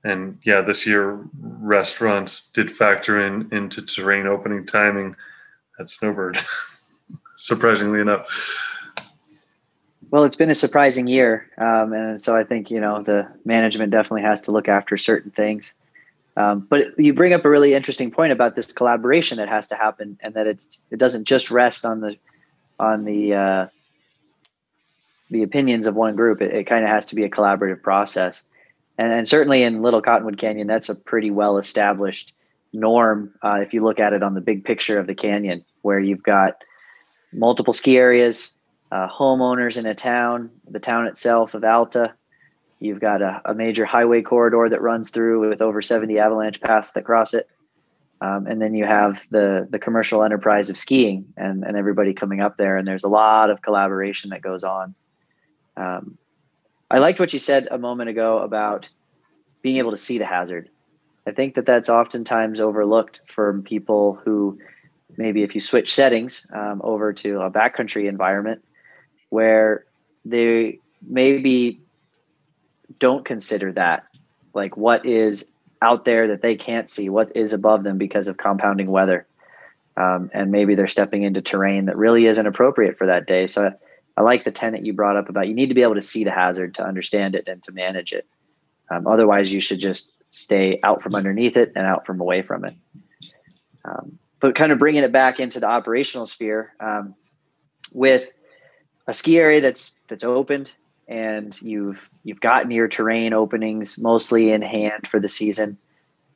[0.04, 5.16] And yeah, this year restaurants did factor in into terrain opening timing.
[5.80, 6.38] At Snowbird,
[7.36, 8.26] surprisingly enough.
[10.10, 13.92] Well, it's been a surprising year, um, and so I think you know the management
[13.92, 15.74] definitely has to look after certain things.
[16.36, 19.74] Um, but you bring up a really interesting point about this collaboration that has to
[19.74, 22.16] happen, and that it's it doesn't just rest on the
[22.78, 23.66] on the uh,
[25.30, 26.40] the opinions of one group.
[26.40, 28.44] It, it kind of has to be a collaborative process
[28.98, 32.34] and, and certainly in Little Cottonwood Canyon, that's a pretty well established
[32.72, 33.32] norm.
[33.42, 36.22] Uh, if you look at it on the big picture of the canyon, where you've
[36.22, 36.62] got
[37.32, 38.56] multiple ski areas,
[38.90, 42.14] uh, homeowners in a town, the town itself of Alta.
[42.80, 46.92] You've got a, a, major highway corridor that runs through with over 70 avalanche paths
[46.92, 47.48] that cross it.
[48.20, 52.40] Um, and then you have the the commercial enterprise of skiing and, and everybody coming
[52.40, 52.76] up there.
[52.76, 54.94] And there's a lot of collaboration that goes on.
[55.76, 56.18] Um,
[56.90, 58.88] I liked what you said a moment ago about
[59.62, 60.68] being able to see the hazard.
[61.26, 64.58] I think that that's oftentimes overlooked for people who
[65.16, 68.62] maybe if you switch settings um, over to a backcountry environment
[69.28, 69.84] where
[70.24, 71.80] they maybe
[72.98, 74.04] don't consider that
[74.54, 78.36] like what is out there that they can't see what is above them because of
[78.36, 79.26] compounding weather
[79.96, 83.72] um, and maybe they're stepping into terrain that really isn't appropriate for that day so
[84.18, 86.24] I like the tenet you brought up about you need to be able to see
[86.24, 88.26] the hazard to understand it and to manage it.
[88.90, 92.64] Um, otherwise, you should just stay out from underneath it and out from away from
[92.64, 92.74] it.
[93.84, 97.14] Um, but kind of bringing it back into the operational sphere um,
[97.92, 98.32] with
[99.08, 100.70] a ski area that's that's opened
[101.08, 105.76] and you've you've gotten your terrain openings mostly in hand for the season.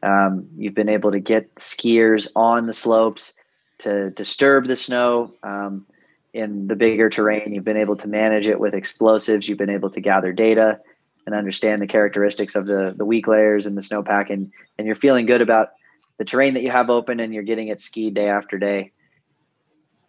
[0.03, 3.35] Um, you've been able to get skiers on the slopes
[3.79, 5.33] to disturb the snow.
[5.45, 5.87] Um,
[6.33, 7.53] in the bigger terrain.
[7.53, 9.49] You've been able to manage it with explosives.
[9.49, 10.81] You've been able to gather data
[11.27, 14.97] and understand the characteristics of the the weak layers and the snowpack, and and you're
[14.97, 15.73] feeling good about
[16.19, 18.93] the terrain that you have open, and you're getting it skied day after day.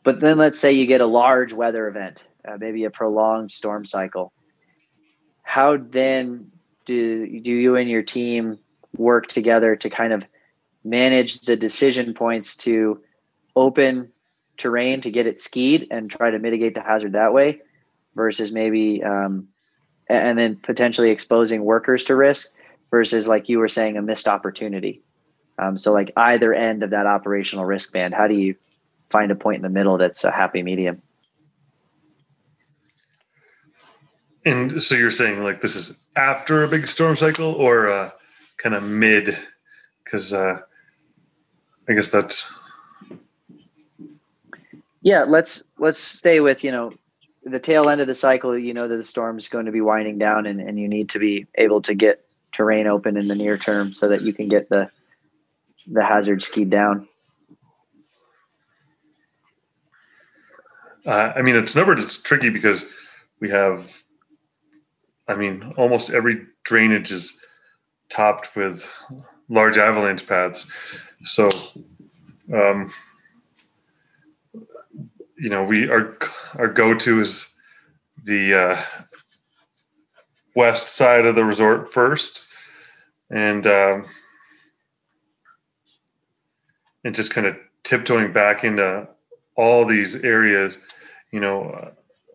[0.04, 3.86] But then let's say you get a large weather event, uh, maybe a prolonged storm
[3.86, 4.34] cycle.
[5.42, 6.52] How then
[6.86, 8.60] do do you and your team
[8.98, 10.26] work together to kind of
[10.84, 13.02] manage the decision points to
[13.56, 14.12] open
[14.58, 17.62] terrain to get it skied and try to mitigate the hazard that way
[18.16, 19.48] versus maybe um,
[20.10, 22.54] and then potentially exposing workers to risk
[22.92, 25.02] versus like you were saying a missed opportunity
[25.58, 28.56] um, so like either end of that operational risk band how do you
[29.14, 31.00] find a point in the middle that's a happy medium.
[34.44, 38.10] And so you're saying like this is after a big storm cycle or uh,
[38.58, 39.38] kind of mid?
[40.04, 40.60] Because uh,
[41.88, 42.52] I guess that's
[45.02, 45.24] yeah.
[45.24, 46.94] Let's let's stay with you know
[47.44, 48.58] the tail end of the cycle.
[48.58, 51.20] You know that the storm's going to be winding down, and, and you need to
[51.20, 54.70] be able to get terrain open in the near term so that you can get
[54.70, 54.90] the
[55.88, 57.08] the hazard skied down.
[61.06, 62.86] Uh, I mean, it's never it's tricky because
[63.40, 64.04] we have,
[65.28, 67.40] I mean, almost every drainage is
[68.10, 68.88] topped with
[69.50, 70.70] large avalanche paths.
[71.26, 71.50] So,
[72.54, 72.92] um,
[75.38, 76.18] you know, we our
[76.56, 77.54] our go to is
[78.24, 78.82] the uh,
[80.56, 82.44] west side of the resort first,
[83.30, 84.06] and um,
[87.04, 89.08] and just kind of tiptoeing back into
[89.58, 90.78] all these areas.
[91.34, 91.92] You know,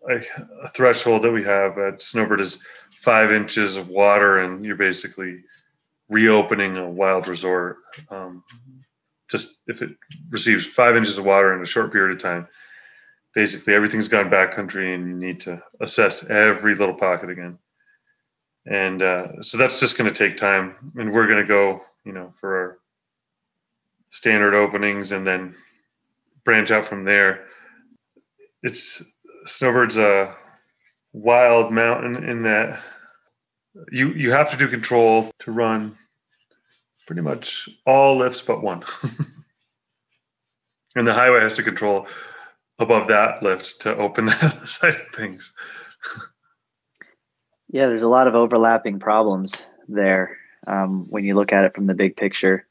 [0.07, 0.15] a,
[0.63, 5.39] a threshold that we have at Snowbird is five inches of water, and you're basically
[6.09, 7.77] reopening a wild resort.
[8.11, 8.43] Um,
[9.31, 9.91] just if it
[10.29, 12.47] receives five inches of water in a short period of time,
[13.33, 17.57] basically everything's gone backcountry, and you need to assess every little pocket again.
[18.65, 22.11] And uh, so that's just going to take time, and we're going to go, you
[22.11, 22.79] know, for our
[24.11, 25.55] standard openings and then
[26.43, 27.45] branch out from there.
[28.63, 29.03] It's
[29.45, 30.35] Snowbird's a
[31.13, 32.79] wild mountain in that
[33.91, 35.95] you you have to do control to run
[37.07, 38.83] pretty much all lifts but one.
[40.95, 42.07] and the highway has to control
[42.77, 45.51] above that lift to open that side of things.
[47.69, 50.37] yeah, there's a lot of overlapping problems there
[50.67, 52.65] um, when you look at it from the big picture.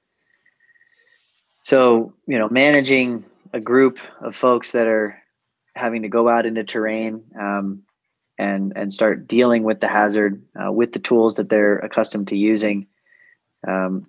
[1.62, 5.20] So, you know, managing a group of folks that are
[5.78, 7.82] having to go out into terrain um,
[8.38, 12.36] and and start dealing with the hazard uh, with the tools that they're accustomed to
[12.36, 12.86] using.
[13.66, 14.08] Um,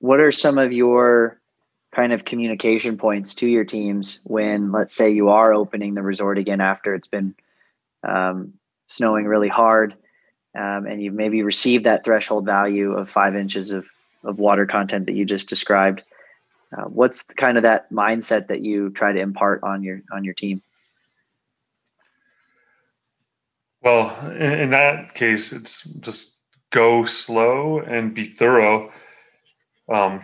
[0.00, 1.40] what are some of your
[1.92, 6.38] kind of communication points to your teams when, let's say, you are opening the resort
[6.38, 7.34] again after it's been
[8.04, 8.52] um,
[8.86, 9.94] snowing really hard,
[10.54, 13.86] um, and you've maybe received that threshold value of five inches of
[14.24, 16.02] of water content that you just described?
[16.76, 20.34] Uh, what's kind of that mindset that you try to impart on your on your
[20.34, 20.60] team?
[23.82, 26.36] Well, in, in that case, it's just
[26.70, 28.92] go slow and be thorough,
[29.88, 30.20] um,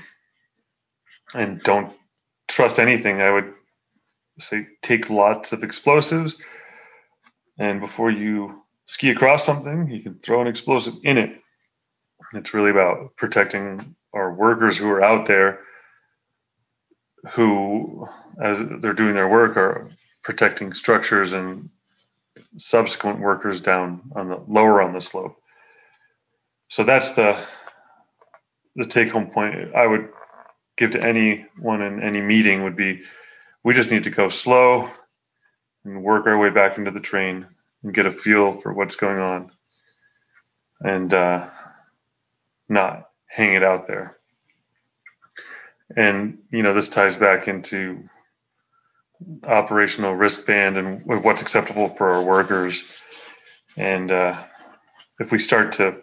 [1.34, 1.92] and don't
[2.48, 3.22] trust anything.
[3.22, 3.54] I would
[4.38, 6.36] say take lots of explosives,
[7.58, 11.40] and before you ski across something, you can throw an explosive in it.
[12.34, 15.60] It's really about protecting our workers who are out there
[17.30, 18.08] who,
[18.40, 19.88] as they're doing their work, are
[20.22, 21.70] protecting structures and
[22.56, 25.36] subsequent workers down on the lower on the slope.
[26.68, 27.38] So that's the
[28.76, 30.08] the take home point I would
[30.76, 33.02] give to anyone in any meeting would be
[33.62, 34.90] we just need to go slow
[35.84, 37.46] and work our way back into the train
[37.84, 39.52] and get a feel for what's going on
[40.80, 41.48] and uh,
[42.68, 44.18] not hang it out there
[45.96, 48.04] and you know this ties back into
[49.44, 53.00] operational risk band and what's acceptable for our workers.
[53.76, 54.42] And uh,
[55.18, 56.02] if we start to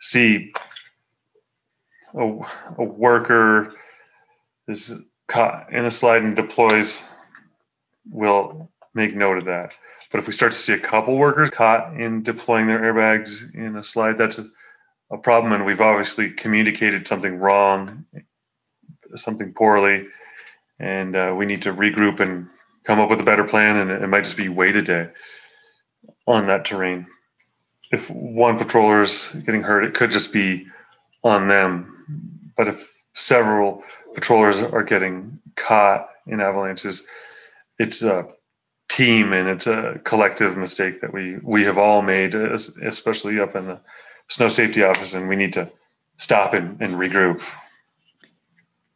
[0.00, 0.52] see
[2.14, 2.38] a,
[2.78, 3.74] a worker
[4.68, 4.92] is
[5.28, 7.02] caught in a slide and deploys
[8.10, 9.72] we'll make note of that.
[10.10, 13.76] But if we start to see a couple workers caught in deploying their airbags in
[13.76, 14.44] a slide that's a,
[15.14, 18.04] a problem and we've obviously communicated something wrong
[19.14, 20.06] something poorly
[20.80, 22.48] and uh, we need to regroup and
[22.82, 25.08] come up with a better plan and it might just be wait a day
[26.26, 27.06] on that terrain.
[27.92, 30.66] If one patroller is getting hurt it could just be
[31.22, 32.52] on them.
[32.56, 33.84] But if several
[34.14, 37.06] patrollers are getting caught in avalanches
[37.78, 38.26] it's a
[38.88, 43.66] team and it's a collective mistake that we we have all made especially up in
[43.66, 43.80] the
[44.28, 45.70] snow safety office and we need to
[46.16, 47.42] stop and, and regroup.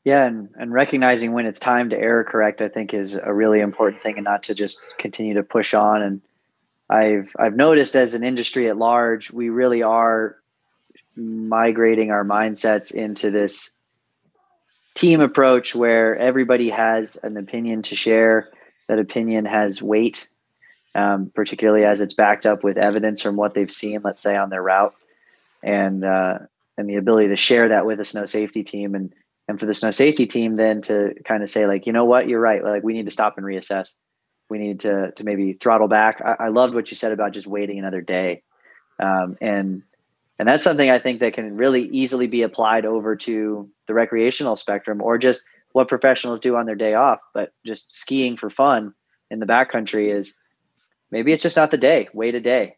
[0.04, 3.60] Yeah and, and recognizing when it's time to error correct i think is a really
[3.60, 6.02] important thing and not to just continue to push on.
[6.02, 6.22] And
[6.88, 10.36] i've i've noticed as an industry at large we really are
[11.14, 13.70] migrating our mindsets into this
[14.94, 18.48] team approach where everybody has an opinion to share.
[18.88, 20.28] That opinion has weight
[20.94, 24.48] um, particularly as it's backed up with evidence from what they've seen let's say on
[24.48, 24.94] their route
[25.62, 26.38] and uh,
[26.76, 29.12] and the ability to share that with a snow safety team and
[29.48, 32.28] and for the snow safety team then to kind of say like you know what?
[32.28, 32.62] You're right.
[32.62, 33.94] Like we need to stop and reassess.
[34.48, 36.20] We need to to maybe throttle back.
[36.24, 38.42] I, I loved what you said about just waiting another day.
[39.00, 39.82] Um, and
[40.38, 44.56] and that's something i think that can really easily be applied over to the recreational
[44.56, 45.42] spectrum or just
[45.72, 48.94] what professionals do on their day off but just skiing for fun
[49.30, 50.34] in the backcountry is
[51.10, 52.08] maybe it's just not the day.
[52.12, 52.77] Wait a day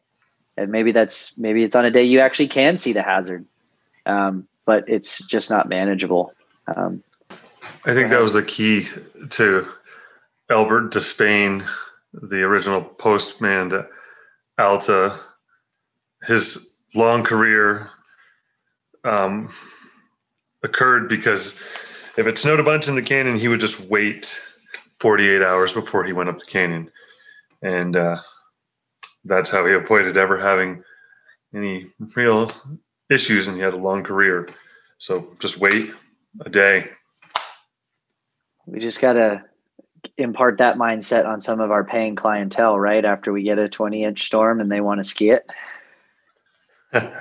[0.60, 3.44] and maybe that's maybe it's on a day you actually can see the hazard
[4.06, 6.32] um, but it's just not manageable
[6.76, 7.02] um,
[7.84, 8.86] I think that was the key
[9.30, 9.66] to
[10.50, 11.66] Albert Despain,
[12.12, 13.86] the original postman to
[14.58, 15.18] Alta.
[16.24, 17.88] His long career
[19.04, 19.48] um,
[20.62, 21.54] occurred because
[22.16, 24.40] if it snowed a bunch in the canyon, he would just wait
[24.98, 26.90] 48 hours before he went up the canyon.
[27.62, 28.18] And uh,
[29.24, 30.82] that's how he avoided ever having
[31.54, 32.50] any real
[33.10, 34.48] issues, and he had a long career.
[34.98, 35.92] So just wait,
[36.40, 36.88] a day.
[38.66, 39.42] We just got to
[40.16, 43.04] impart that mindset on some of our paying clientele, right?
[43.04, 45.46] After we get a 20 inch storm and they want to ski it.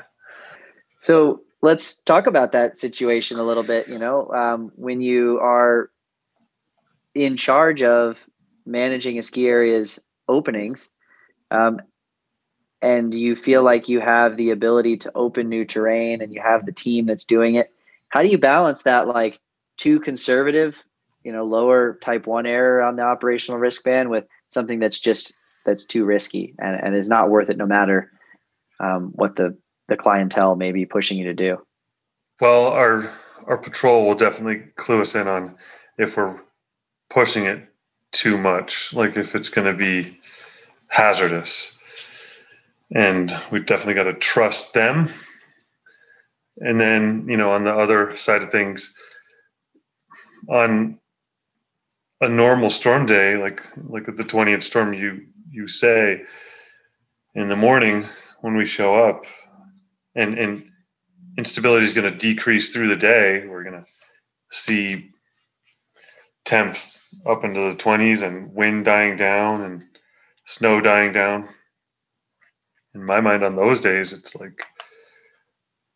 [1.01, 3.87] so let's talk about that situation a little bit.
[3.87, 5.89] You know, um, when you are
[7.15, 8.23] in charge of
[8.65, 10.89] managing a ski area's openings,
[11.51, 11.79] um,
[12.81, 16.65] and you feel like you have the ability to open new terrain and you have
[16.65, 17.73] the team that's doing it
[18.09, 19.39] how do you balance that like
[19.77, 20.83] too conservative
[21.23, 25.33] you know lower type one error on the operational risk band with something that's just
[25.65, 28.11] that's too risky and, and is not worth it no matter
[28.79, 29.57] um, what the
[29.87, 31.57] the clientele may be pushing you to do?
[32.39, 33.11] Well our
[33.45, 35.55] our patrol will definitely clue us in on
[35.97, 36.39] if we're
[37.09, 37.67] pushing it
[38.11, 40.17] too much like if it's going to be
[40.87, 41.77] hazardous
[42.93, 45.09] and we've definitely got to trust them.
[46.57, 48.93] And then you know on the other side of things
[50.49, 50.99] on
[52.21, 56.23] a normal storm day like like the 20th storm you you say
[57.35, 58.05] in the morning
[58.41, 59.25] when we show up
[60.15, 60.69] and and
[61.39, 63.45] instability is going to decrease through the day.
[63.47, 63.85] We're going to
[64.51, 65.11] see
[66.45, 69.83] temps up into the 20s and wind dying down and
[70.45, 71.47] snow dying down
[72.95, 74.63] in my mind on those days it's like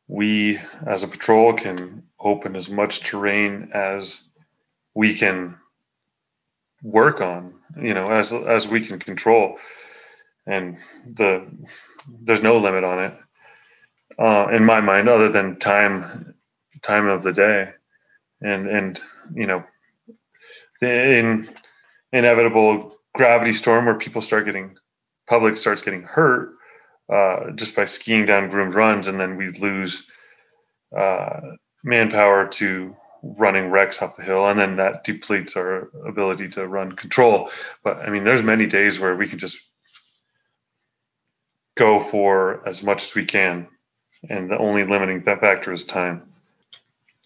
[0.07, 4.21] we as a patrol can open as much terrain as
[4.93, 5.55] we can
[6.83, 9.57] work on you know as as we can control.
[10.45, 11.47] And the
[12.21, 13.13] there's no limit on it
[14.19, 16.35] uh, in my mind other than time
[16.81, 17.69] time of the day.
[18.41, 19.01] And and
[19.33, 19.63] you know
[20.81, 21.47] in
[22.11, 24.75] inevitable gravity storm where people start getting
[25.27, 26.55] public starts getting hurt
[27.13, 30.09] uh, just by skiing down groomed runs, and then we lose
[30.97, 31.41] uh,
[31.83, 36.91] manpower to running wrecks off the hill, and then that depletes our ability to run
[36.93, 37.49] control.
[37.83, 39.61] But I mean, there's many days where we can just
[41.75, 43.67] go for as much as we can,
[44.29, 46.23] and the only limiting factor is time.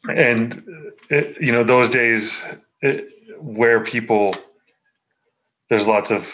[0.10, 0.64] And
[1.10, 2.44] it, you know, those days
[2.82, 3.10] it,
[3.40, 4.36] where people
[5.70, 6.34] there's lots of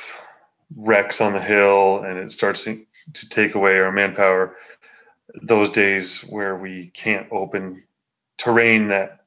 [0.75, 2.67] wrecks on the hill, and it starts
[3.13, 4.55] to take away our manpower
[5.41, 7.83] those days where we can't open
[8.37, 9.25] terrain that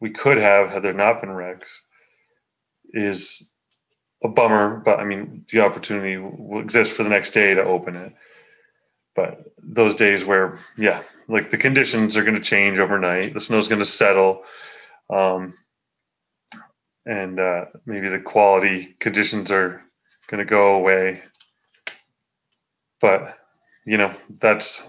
[0.00, 1.82] we could have had there not been wrecks
[2.92, 3.50] is
[4.22, 7.96] a bummer but i mean the opportunity will exist for the next day to open
[7.96, 8.14] it.
[9.14, 13.68] But those days where yeah like the conditions are going to change overnight the snow's
[13.68, 14.44] going to settle
[15.10, 15.54] um,
[17.04, 19.82] and uh, maybe the quality conditions are
[20.28, 21.22] going to go away
[23.00, 23.38] but
[23.84, 24.82] you know that's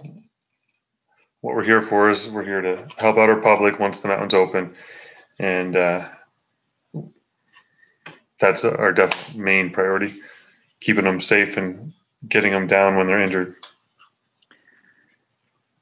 [1.41, 4.33] what we're here for is we're here to help out our public once the mountain's
[4.33, 4.75] open.
[5.39, 6.07] And uh,
[8.39, 10.15] that's our def- main priority
[10.81, 11.93] keeping them safe and
[12.27, 13.55] getting them down when they're injured.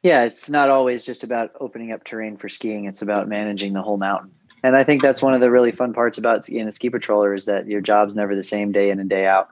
[0.03, 2.85] Yeah it's not always just about opening up terrain for skiing.
[2.85, 4.31] It's about managing the whole mountain.
[4.63, 7.35] And i think that's one of the really fun parts about being a ski patroller
[7.35, 9.49] is that your job's never the same day in and day out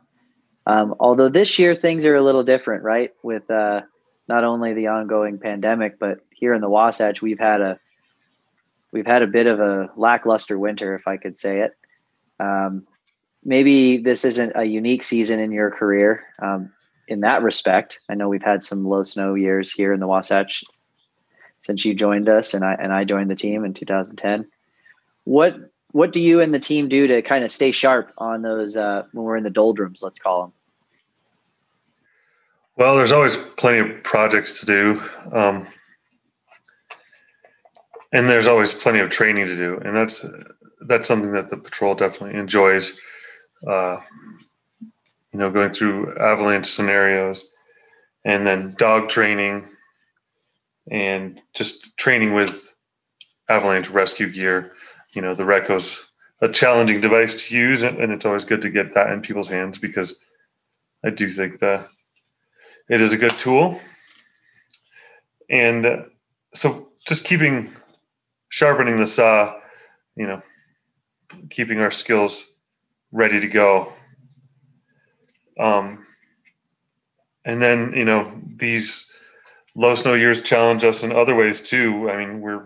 [0.66, 3.12] um, although this year things are a little different, right?
[3.24, 3.82] With uh,
[4.28, 7.80] not only the ongoing pandemic, but here in the Wasatch, we've had a
[8.92, 11.74] we've had a bit of a lackluster winter, if I could say it.
[12.40, 12.88] Um,
[13.44, 16.72] maybe this isn't a unique season in your career um,
[17.08, 18.00] in that respect.
[18.10, 20.64] I know we've had some low snow years here in the Wasatch
[21.60, 24.48] since you joined us, and I and I joined the team in 2010.
[25.26, 25.58] What
[25.96, 29.06] what do you and the team do to kind of stay sharp on those uh,
[29.14, 30.04] when we're in the doldrums?
[30.04, 30.54] Let's call them.
[32.76, 35.02] Well, there's always plenty of projects to do.
[35.32, 35.66] Um,
[38.12, 40.26] and there's always plenty of training to do, and that's
[40.82, 43.00] that's something that the patrol definitely enjoys.
[43.66, 44.02] Uh,
[44.82, 47.50] you know, going through avalanche scenarios,
[48.26, 49.66] and then dog training,
[50.92, 52.76] and just training with
[53.48, 54.74] avalanche rescue gear.
[55.16, 56.06] You know, the RECCO's
[56.42, 59.78] a challenging device to use, and it's always good to get that in people's hands
[59.78, 60.20] because
[61.04, 61.88] I do think that
[62.90, 63.80] it is a good tool.
[65.50, 65.98] And uh,
[66.54, 67.70] so, just keeping
[68.50, 69.60] sharpening the saw,
[70.16, 70.42] you know,
[71.50, 72.52] keeping our skills
[73.12, 73.94] ready to go.
[75.60, 76.06] Um,
[77.46, 79.10] and then, you know, these
[79.76, 82.10] low snow years challenge us in other ways too.
[82.10, 82.66] I mean, we're,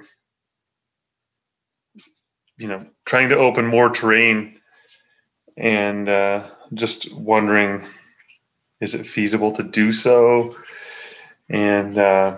[2.60, 4.60] you know, trying to open more terrain
[5.57, 7.84] and uh, just wondering
[8.82, 10.55] is it feasible to do so?
[11.49, 12.38] And, uh,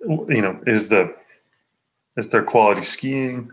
[0.00, 1.14] you know, is the
[2.16, 3.50] is there quality skiing?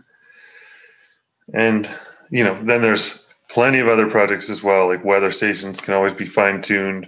[1.52, 1.90] And
[2.30, 4.88] you know, then there's plenty of other projects as well.
[4.88, 7.06] Like weather stations can always be fine tuned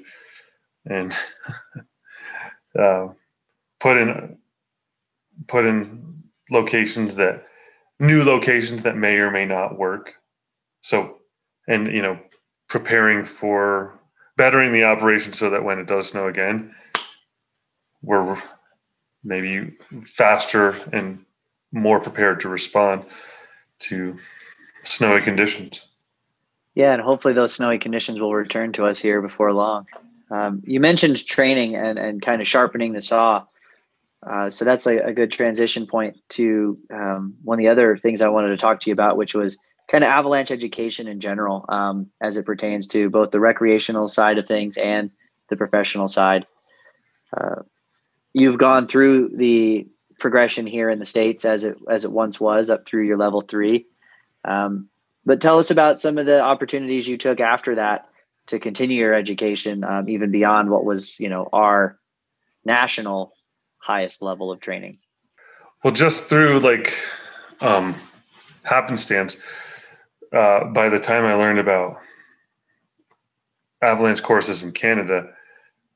[0.86, 1.16] and
[2.78, 3.08] uh,
[3.80, 4.38] put in
[5.46, 6.17] put in
[6.50, 7.46] locations that
[7.98, 10.14] new locations that may or may not work.
[10.80, 11.18] So,
[11.66, 12.18] and you know,
[12.68, 13.98] preparing for
[14.36, 16.74] bettering the operation so that when it does snow again,
[18.02, 18.40] we're
[19.24, 21.24] maybe faster and
[21.72, 23.04] more prepared to respond
[23.78, 24.16] to
[24.84, 25.88] snowy conditions.
[26.74, 29.86] Yeah, and hopefully those snowy conditions will return to us here before long.
[30.30, 33.44] Um, you mentioned training and, and kind of sharpening the saw.
[34.26, 38.20] Uh, so that's a, a, good transition point to um, one of the other things
[38.20, 41.64] I wanted to talk to you about, which was kind of avalanche education in general
[41.68, 45.10] um, as it pertains to both the recreational side of things and
[45.48, 46.46] the professional side.
[47.36, 47.62] Uh,
[48.32, 49.86] you've gone through the
[50.18, 53.40] progression here in the states as it as it once was up through your level
[53.40, 53.86] three.
[54.44, 54.88] Um,
[55.24, 58.08] but tell us about some of the opportunities you took after that
[58.46, 61.98] to continue your education, um, even beyond what was you know our
[62.64, 63.32] national
[63.88, 64.98] highest level of training.
[65.82, 66.92] Well, just through like
[67.62, 67.94] um,
[68.62, 69.38] happenstance,
[70.30, 72.02] uh, by the time I learned about
[73.82, 75.30] avalanche courses in Canada,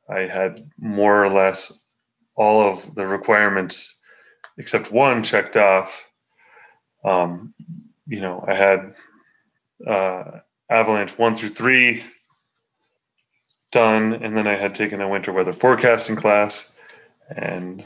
[0.09, 1.83] I had more or less
[2.35, 3.95] all of the requirements
[4.57, 6.09] except one checked off.
[7.05, 7.53] Um,
[8.07, 8.95] you know, I had
[9.87, 10.41] uh,
[10.71, 12.05] Avalanche one through three
[13.71, 16.73] done, and then I had taken a winter weather forecasting class
[17.29, 17.85] and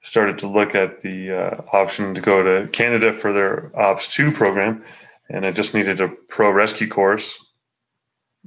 [0.00, 4.32] started to look at the uh, option to go to Canada for their Ops 2
[4.32, 4.84] program.
[5.30, 7.38] And I just needed a pro rescue course.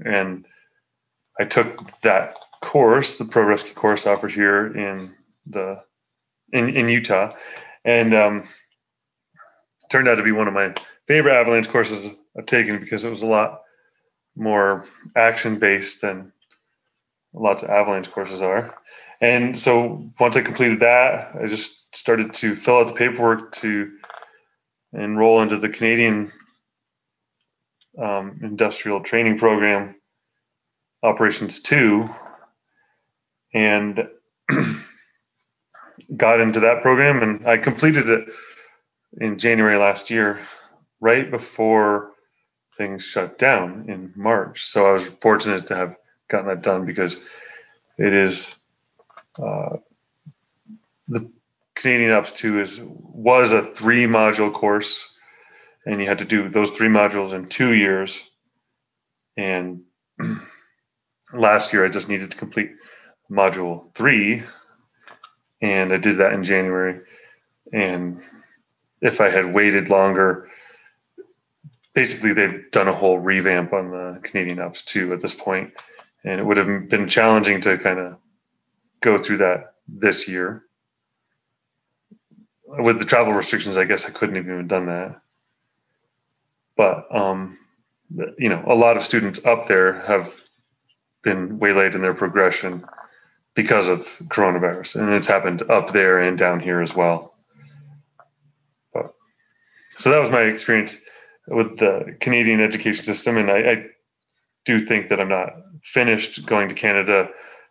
[0.03, 0.45] And
[1.39, 5.13] I took that course, the pro rescue course offered here in
[5.45, 5.81] the
[6.51, 7.33] in, in Utah,
[7.83, 8.43] and um,
[9.91, 10.73] turned out to be one of my
[11.07, 13.61] favorite avalanche courses I've taken because it was a lot
[14.35, 14.85] more
[15.15, 16.31] action based than
[17.33, 18.75] lots of avalanche courses are.
[19.21, 23.91] And so once I completed that, I just started to fill out the paperwork to
[24.93, 26.31] enroll into the Canadian
[28.01, 29.95] um, Industrial Training Program
[31.03, 32.09] Operations 2
[33.53, 34.07] and
[36.17, 38.27] got into that program and I completed it
[39.21, 40.39] in January last year,
[40.99, 42.11] right before
[42.77, 44.65] things shut down in March.
[44.65, 45.95] So I was fortunate to have
[46.27, 47.17] gotten that done because
[47.97, 48.55] it is
[49.37, 49.77] uh,
[51.07, 51.29] the
[51.75, 55.09] Canadian Ops 2 is was a three module course
[55.85, 58.29] and you had to do those three modules in two years.
[59.37, 59.83] And
[61.33, 62.71] last year I just needed to complete
[63.31, 64.43] module three,
[65.61, 67.01] and I did that in January.
[67.71, 68.21] And
[69.01, 70.49] if I had waited longer,
[71.93, 75.73] basically they've done a whole revamp on the Canadian Ops 2 at this point,
[76.23, 78.17] and it would have been challenging to kind of
[79.05, 80.63] go through that this year.
[82.65, 85.21] With the travel restrictions, I guess I couldn't have even done that.
[86.75, 87.57] But um,
[88.37, 90.33] you know, a lot of students up there have
[91.23, 92.83] been waylaid in their progression
[93.53, 97.35] because of coronavirus, and it's happened up there and down here as well.
[98.93, 99.13] But
[99.95, 100.99] so that was my experience
[101.47, 103.85] with the Canadian education system, and I, I
[104.65, 105.53] do think that I'm not
[105.83, 107.29] finished going to Canada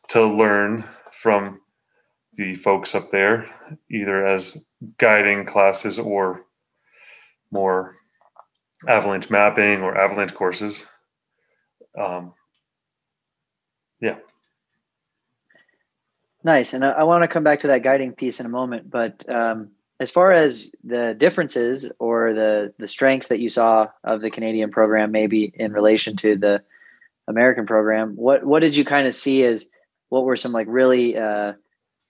[0.09, 0.85] to learn
[1.25, 1.59] from
[2.35, 3.49] the folks up there,
[3.91, 4.63] either as
[4.99, 6.45] guiding classes or
[7.51, 7.97] more
[8.87, 10.85] avalanche mapping or avalanche courses.
[11.99, 12.35] Um,
[14.03, 14.17] yeah.
[16.43, 18.91] Nice, and I, I want to come back to that guiding piece in a moment.
[18.91, 24.21] But um, as far as the differences or the the strengths that you saw of
[24.21, 26.63] the Canadian program, maybe in relation to the
[27.27, 29.71] American program, what what did you kind of see as
[30.15, 31.55] what were some like really uh,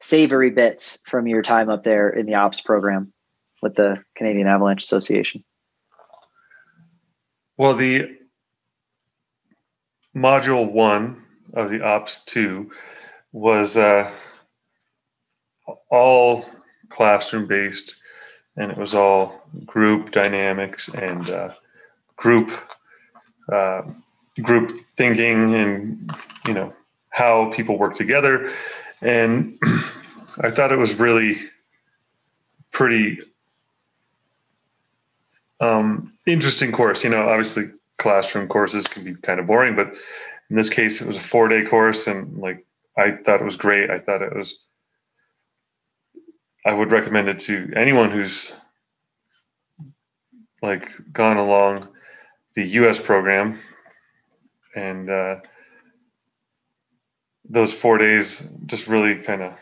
[0.03, 3.15] savory bits from your time up there in the ops program
[3.63, 5.43] with the Canadian Avalanche Association?
[7.57, 8.19] Well, the
[10.15, 11.25] module one
[11.55, 12.73] of the ops two
[13.33, 14.11] was uh,
[15.91, 16.45] all
[16.91, 17.97] classroom based
[18.59, 21.55] and it was all group dynamics and uh,
[22.17, 22.53] group
[23.51, 23.81] uh,
[24.43, 26.13] group thinking and
[26.47, 26.75] you know
[27.15, 28.51] how people work together.
[29.01, 29.59] And
[30.41, 31.37] i thought it was really
[32.73, 33.21] pretty
[35.61, 37.05] um, interesting course.
[37.05, 39.95] You know obviously classroom courses can be kind of boring but
[40.51, 42.67] in this case it was a four day course and like
[42.99, 43.91] i thought it was great.
[43.91, 44.59] I thought it was
[46.67, 48.53] I would recommend it to anyone who's
[50.62, 51.87] like gone along
[52.55, 52.99] the U.S.
[52.99, 53.59] program,
[54.75, 55.37] and uh,
[57.55, 59.55] those four days just really kind of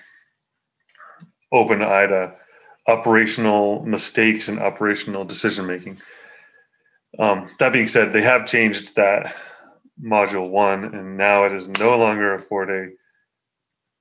[1.52, 2.34] opened eye to
[2.88, 5.98] operational mistakes and operational decision making.
[7.18, 9.34] Um, that being said, they have changed that
[10.02, 12.94] module one, and now it is no longer a four day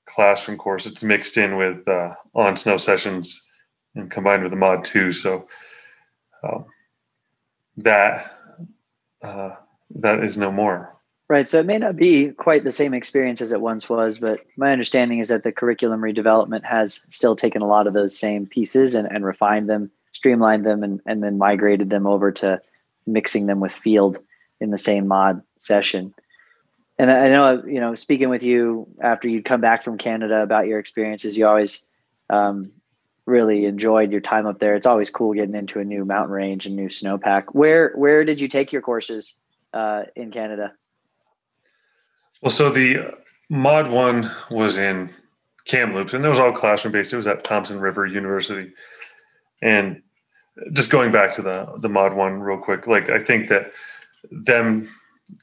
[0.06, 0.86] classroom course.
[0.86, 3.48] It's mixed in with uh, on snow sessions
[3.96, 5.12] and combined with the mod two.
[5.12, 5.48] So
[6.44, 6.66] um,
[7.78, 8.38] that
[9.22, 9.56] uh,
[9.96, 10.98] that is no more.
[11.32, 11.48] Right.
[11.48, 14.72] So it may not be quite the same experience as it once was, but my
[14.72, 18.96] understanding is that the curriculum redevelopment has still taken a lot of those same pieces
[18.96, 22.62] and, and refined them, streamlined them, and, and then migrated them over to
[23.08, 24.20] mixing them with field
[24.60, 26.14] in the same mod session
[27.02, 30.68] and I know, you know, speaking with you after you'd come back from Canada about
[30.68, 31.84] your experiences, you always
[32.30, 32.72] um,
[33.26, 34.76] really enjoyed your time up there.
[34.76, 37.46] It's always cool getting into a new mountain range and new snowpack.
[37.54, 39.36] Where where did you take your courses
[39.74, 40.74] uh, in Canada?
[42.42, 43.16] Well, so the
[43.50, 45.10] mod one was in
[45.66, 47.14] Kamloops, and it was all classroom based.
[47.14, 48.74] It was at Thompson River University,
[49.62, 50.02] and
[50.74, 53.74] just going back to the the mod one real quick, like I think that
[54.32, 54.88] them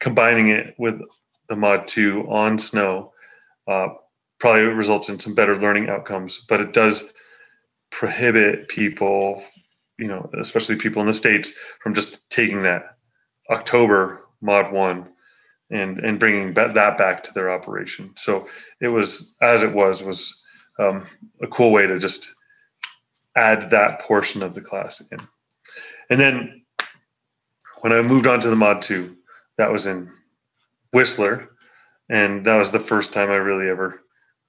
[0.01, 1.01] combining it with
[1.49, 3.13] the mod 2 on snow
[3.69, 3.89] uh,
[4.41, 7.13] probably results in some better learning outcomes but it does
[7.91, 9.43] prohibit people
[9.99, 12.97] you know especially people in the states from just taking that
[13.51, 15.09] october mod 1
[15.71, 18.47] and and bringing that back to their operation so
[18.81, 20.43] it was as it was was
[20.79, 21.05] um,
[21.43, 22.33] a cool way to just
[23.37, 25.21] add that portion of the class in
[26.11, 26.62] and then
[27.81, 29.16] when i moved on to the mod 2
[29.59, 30.09] that was in
[30.93, 31.51] Whistler,
[32.09, 34.01] and that was the first time I really ever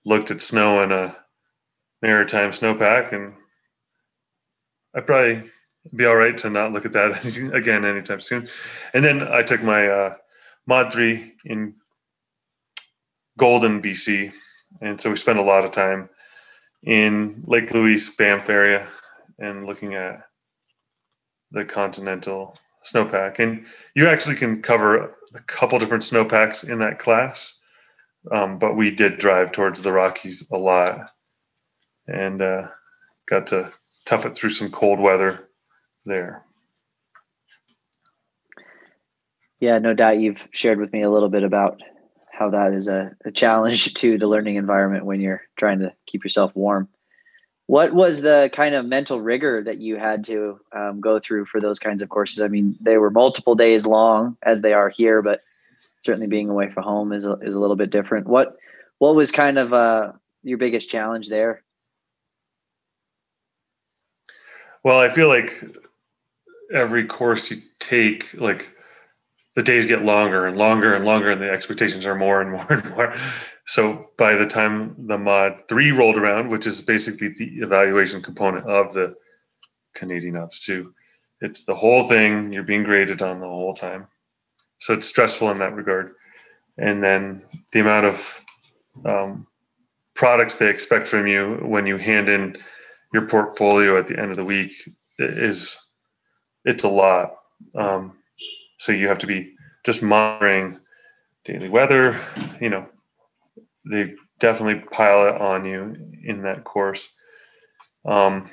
[0.06, 1.16] looked at snow in a
[2.02, 3.34] maritime snowpack, and
[4.96, 5.50] I'd probably
[5.94, 8.48] be all right to not look at that again anytime soon.
[8.94, 10.16] And then I took my uh,
[10.92, 11.76] 3 in
[13.38, 14.34] Golden, BC,
[14.82, 16.10] and so we spent a lot of time
[16.84, 18.88] in Lake Louise, Banff area,
[19.38, 20.24] and looking at
[21.52, 23.40] the continental snowpack.
[23.40, 23.66] And
[23.96, 27.60] you actually can cover a couple different snowpacks in that class,
[28.32, 31.12] um, but we did drive towards the Rockies a lot
[32.08, 32.68] and uh,
[33.28, 33.72] got to
[34.06, 35.50] tough it through some cold weather
[36.06, 36.44] there.
[39.60, 41.82] Yeah, no doubt you've shared with me a little bit about
[42.32, 46.24] how that is a, a challenge to the learning environment when you're trying to keep
[46.24, 46.88] yourself warm.
[47.68, 51.62] What was the kind of mental rigor that you had to um, go through for
[51.62, 52.42] those kinds of courses?
[52.42, 55.42] I mean, they were multiple days long as they are here, but
[56.02, 58.28] certainly being away from home is a, is a little bit different.
[58.28, 58.58] What
[58.98, 61.64] what was kind of uh, your biggest challenge there?
[64.84, 65.64] Well, I feel like
[66.74, 68.70] every course you take, like
[69.56, 72.68] the days get longer and longer and longer, and the expectations are more and more
[72.70, 73.14] and more.
[73.66, 78.68] So by the time the mod three rolled around, which is basically the evaluation component
[78.68, 79.16] of the
[79.96, 80.94] Canadian Ops two,
[81.42, 82.52] it's the whole thing.
[82.54, 84.08] You're being graded on the whole time,
[84.80, 86.14] so it's stressful in that regard.
[86.78, 87.44] And then
[87.74, 88.42] the amount of
[89.06, 89.48] um,
[90.14, 92.56] products they expect from you when you hand in
[93.14, 94.74] your portfolio at the end of the week
[95.18, 95.78] is
[96.66, 97.36] it's a lot.
[97.76, 98.14] Um,
[98.80, 99.54] so you have to be
[99.86, 100.80] just monitoring
[101.46, 102.20] daily weather,
[102.60, 102.88] you know,
[103.90, 107.16] they definitely pile it on you in that course.
[108.06, 108.50] Um,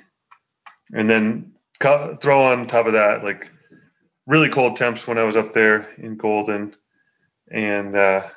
[0.93, 3.51] and then co- throw on top of that like
[4.27, 6.75] really cold temps when I was up there in Golden,
[7.51, 8.29] and uh,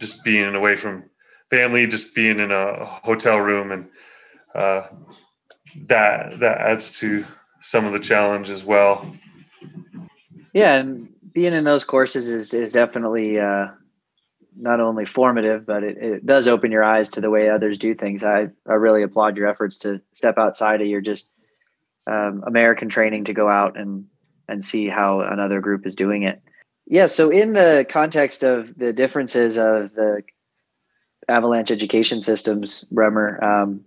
[0.00, 1.04] just being away from
[1.50, 3.88] family just being in a hotel room and
[4.54, 4.88] uh,
[5.86, 7.24] that that adds to
[7.60, 9.14] some of the challenge as well
[10.54, 13.66] yeah and being in those courses is is definitely uh,
[14.56, 17.94] not only formative but it, it does open your eyes to the way others do
[17.94, 18.22] things.
[18.22, 21.30] I i really applaud your efforts to step outside of your just
[22.06, 24.06] um, american training to go out and
[24.48, 26.40] and see how another group is doing it.
[26.86, 30.22] Yeah so in the context of the differences of the
[31.28, 33.80] avalanche education systems bremer um,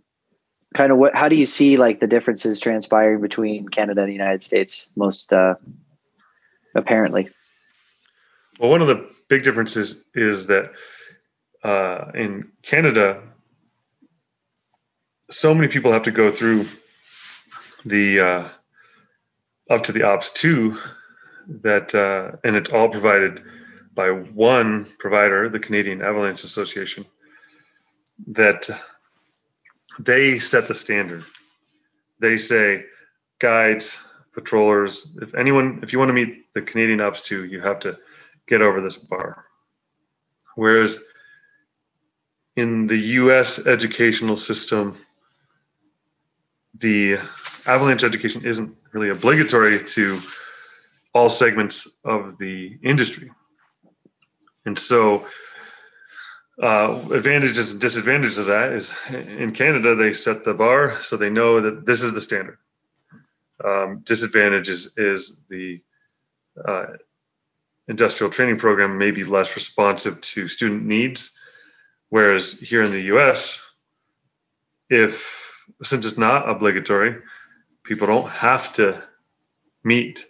[0.76, 4.14] kind of what how do you see like the differences transpiring between canada and the
[4.14, 5.54] united states most uh,
[6.78, 7.30] apparently
[8.60, 10.72] well one of the big differences is that
[11.64, 13.22] uh, in canada
[15.30, 16.66] so many people have to go through
[17.86, 18.48] the uh,
[19.70, 20.78] up to the ops 2
[21.62, 23.44] that uh, and it's all provided
[23.94, 27.06] by one provider the canadian avalanche association
[28.26, 28.70] that
[30.00, 31.24] they set the standard.
[32.20, 32.86] They say,
[33.40, 34.00] guides,
[34.38, 37.98] patrollers, if anyone, if you want to meet the Canadian Ops 2, you have to
[38.46, 39.46] get over this bar.
[40.56, 41.00] Whereas
[42.56, 44.96] in the US educational system,
[46.78, 47.18] the
[47.66, 50.20] avalanche education isn't really obligatory to
[51.16, 53.32] all segments of the industry.
[54.68, 55.26] And so
[56.62, 61.32] uh, advantages and disadvantages of that is in Canada they set the bar so they
[61.32, 62.60] know that this is the standard.
[63.64, 65.82] Um, disadvantages is the
[66.64, 66.86] uh,
[67.88, 71.32] industrial training program may be less responsive to student needs,
[72.10, 73.60] whereas here in the U.S.,
[74.90, 77.16] if since it's not obligatory,
[77.84, 79.04] people don't have to
[79.84, 80.26] meet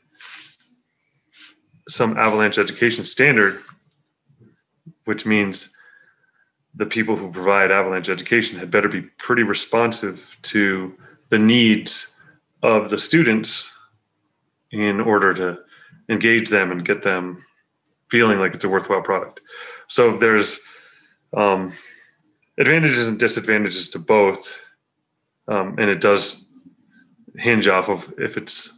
[1.87, 3.61] some avalanche education standard,
[5.05, 5.75] which means
[6.75, 10.93] the people who provide avalanche education had better be pretty responsive to
[11.29, 12.16] the needs
[12.63, 13.69] of the students
[14.71, 15.57] in order to
[16.09, 17.43] engage them and get them
[18.09, 19.41] feeling like it's a worthwhile product.
[19.87, 20.59] So there's
[21.35, 21.73] um,
[22.57, 24.57] advantages and disadvantages to both,
[25.47, 26.47] um, and it does
[27.35, 28.73] hinge off of if it's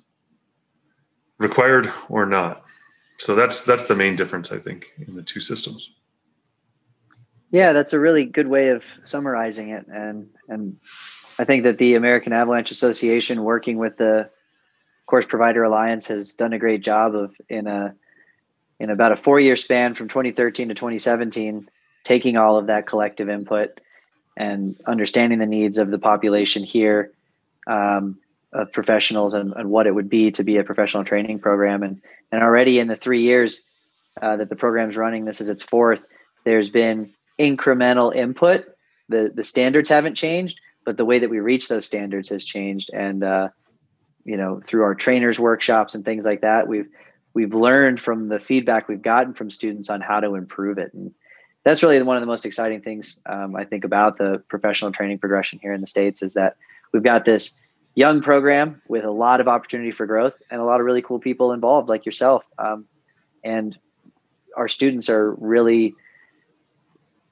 [1.37, 2.63] required or not.
[3.17, 5.91] So that's that's the main difference I think in the two systems.
[7.51, 10.77] Yeah, that's a really good way of summarizing it, and and
[11.39, 14.29] I think that the American Avalanche Association, working with the
[15.05, 17.95] Course Provider Alliance, has done a great job of in a
[18.77, 21.69] in about a four year span from 2013 to 2017,
[22.03, 23.79] taking all of that collective input
[24.35, 27.11] and understanding the needs of the population here,
[27.67, 28.17] um,
[28.51, 32.01] of professionals, and, and, what it would be to be a professional training program, and
[32.33, 33.63] and already in the three years
[34.21, 36.01] uh, that the program's running, this is its fourth.
[36.43, 38.65] There's been incremental input.
[39.07, 40.59] The the standards haven't changed,
[40.89, 42.89] but the way that we reach those standards has changed.
[42.91, 43.49] And uh,
[44.25, 46.87] you know, through our trainers workshops and things like that, we've
[47.35, 50.91] we've learned from the feedback we've gotten from students on how to improve it.
[50.95, 51.13] And
[51.63, 55.19] that's really one of the most exciting things um, I think about the professional training
[55.19, 56.57] progression here in the states is that
[56.91, 57.59] we've got this
[57.93, 61.19] young program with a lot of opportunity for growth and a lot of really cool
[61.19, 62.43] people involved, like yourself.
[62.57, 62.85] Um,
[63.43, 63.77] and
[64.57, 65.93] our students are really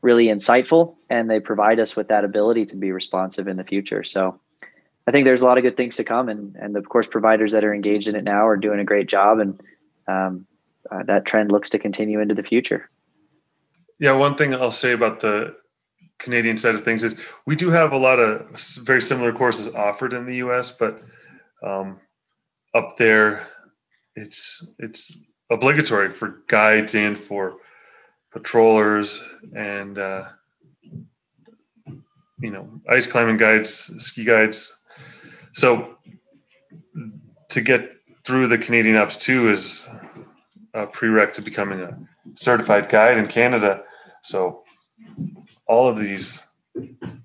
[0.08, 4.06] really insightful and they provide us with that ability to be responsive in the future.
[4.06, 4.40] So
[5.06, 7.52] I think there's a lot of good things to come and, and of course providers
[7.52, 9.62] that are engaged in it now are doing a great job and
[10.08, 10.48] um,
[10.90, 12.90] uh, that trend looks to continue into the future.
[14.00, 15.58] Yeah, one thing I'll say about the
[16.20, 18.48] Canadian side of things is we do have a lot of
[18.84, 21.02] very similar courses offered in the U.S., but
[21.62, 22.00] um,
[22.74, 23.46] up there,
[24.16, 25.18] it's it's
[25.50, 27.58] obligatory for guides and for
[28.32, 29.24] patrollers
[29.56, 30.26] and uh,
[32.40, 33.72] you know ice climbing guides
[34.04, 34.80] ski guides.
[35.54, 35.98] So
[37.50, 37.92] to get
[38.24, 39.88] through the canadian ops 2 is
[40.74, 41.98] a prereq to becoming a
[42.36, 43.84] certified guide in canada.
[44.24, 44.64] So
[45.66, 46.46] all of these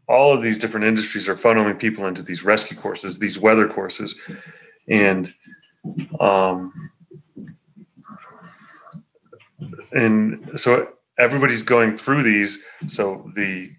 [0.08, 4.14] all of these different industries are funneling people into these rescue courses these weather courses.
[4.88, 5.32] And
[6.20, 6.72] um,
[9.94, 10.88] and so
[11.18, 13.70] everybody's going through these, so the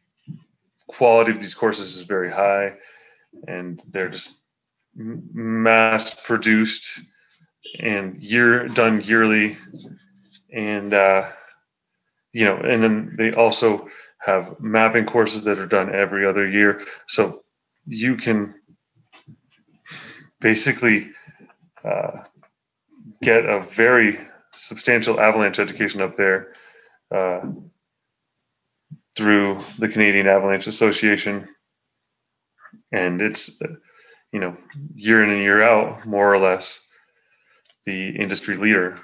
[0.87, 2.73] quality of these courses is very high,
[3.47, 4.41] and they're just
[4.95, 6.99] mass produced
[7.79, 9.57] and year done yearly,
[10.53, 11.25] and uh,
[12.33, 13.87] you know, and then they also
[14.19, 17.43] have mapping courses that are done every other year, so
[17.85, 18.53] you can
[20.39, 21.09] basically
[21.83, 22.23] uh,
[23.21, 24.19] get a very
[24.53, 26.53] substantial avalanche education up there
[27.13, 27.41] uh,
[29.15, 31.47] through the Canadian Avalanche Association,
[32.91, 33.61] and it's
[34.31, 34.55] you know
[34.95, 36.85] year in and year out, more or less,
[37.85, 38.97] the industry leader.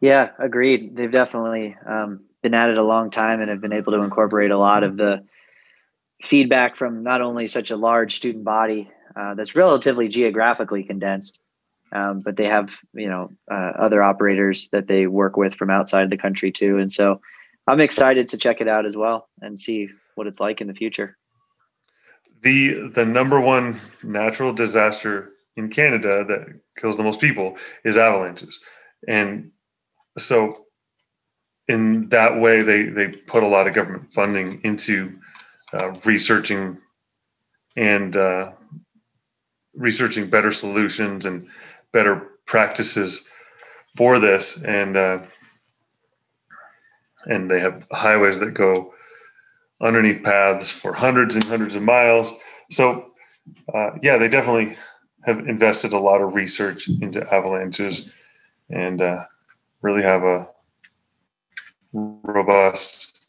[0.00, 0.96] Yeah, agreed.
[0.96, 4.50] They've definitely um, been at it a long time and have been able to incorporate
[4.50, 5.24] a lot of the
[6.20, 11.40] feedback from not only such a large student body uh, that's relatively geographically condensed,
[11.92, 16.10] um, but they have you know uh, other operators that they work with from outside
[16.10, 17.20] the country too, and so
[17.66, 20.74] I'm excited to check it out as well and see what it's like in the
[20.74, 21.16] future.
[22.42, 28.60] The the number one natural disaster in Canada that kills the most people is avalanches,
[29.06, 29.50] and
[30.18, 30.66] so
[31.68, 35.18] in that way they they put a lot of government funding into
[35.72, 36.78] uh, researching
[37.76, 38.52] and uh,
[39.74, 41.48] researching better solutions and
[41.92, 43.28] better practices
[43.96, 44.62] for this.
[44.62, 45.22] And uh,
[47.26, 48.94] and they have highways that go
[49.80, 52.32] underneath paths for hundreds and hundreds of miles.
[52.70, 53.12] So
[53.72, 54.76] uh, yeah they definitely
[55.24, 58.12] have invested a lot of research into avalanches
[58.70, 59.24] and uh,
[59.80, 60.48] really have a
[61.92, 63.26] robust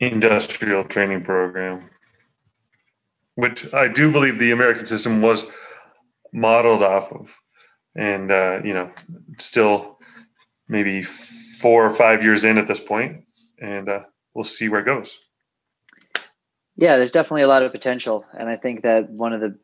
[0.00, 1.88] industrial training program
[3.34, 5.44] which i do believe the american system was
[6.36, 7.36] modeled off of.
[7.96, 8.90] And, uh, you know,
[9.38, 9.98] still
[10.68, 13.24] maybe four or five years in at this point,
[13.58, 14.00] and uh,
[14.34, 15.18] we'll see where it goes.
[16.76, 18.26] Yeah, there's definitely a lot of potential.
[18.38, 19.58] And I think that one of the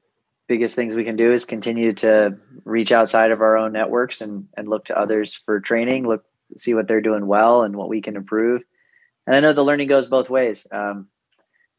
[0.49, 4.49] biggest things we can do is continue to reach outside of our own networks and,
[4.57, 6.25] and look to others for training, look,
[6.57, 8.62] see what they're doing well and what we can improve.
[9.27, 10.66] And I know the learning goes both ways.
[10.73, 11.09] Um,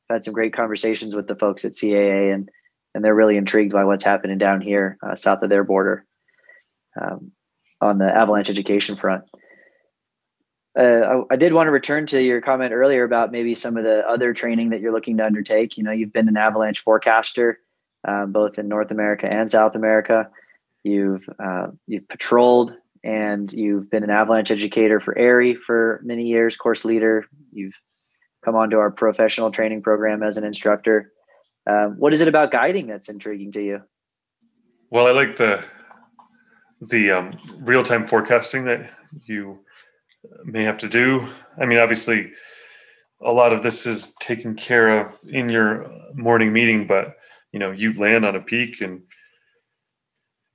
[0.10, 2.50] I've had some great conversations with the folks at CAA and
[2.94, 6.06] and they're really intrigued by what's happening down here uh, south of their border
[7.00, 7.32] um,
[7.82, 9.24] on the avalanche education front.
[10.78, 13.84] Uh, I, I, did want to return to your comment earlier about maybe some of
[13.84, 15.78] the other training that you're looking to undertake.
[15.78, 17.60] You know, you've been an avalanche forecaster
[18.08, 20.30] um, both in North America and South America.
[20.84, 22.74] You've uh, you've patrolled
[23.04, 27.26] and you've been an avalanche educator for AIARE for many years, course leader.
[27.52, 27.76] You've
[28.44, 31.12] come onto our professional training program as an instructor.
[31.66, 33.82] Um, what is it about guiding that's intriguing to you?
[34.90, 35.64] Well, I like the
[36.82, 38.90] the um, real time forecasting that
[39.24, 39.60] you
[40.44, 41.28] may have to do.
[41.58, 42.34] I mean, obviously,
[43.22, 47.18] a lot of this is taken care of in your morning meeting, but
[47.52, 49.04] you know, you land on a peak and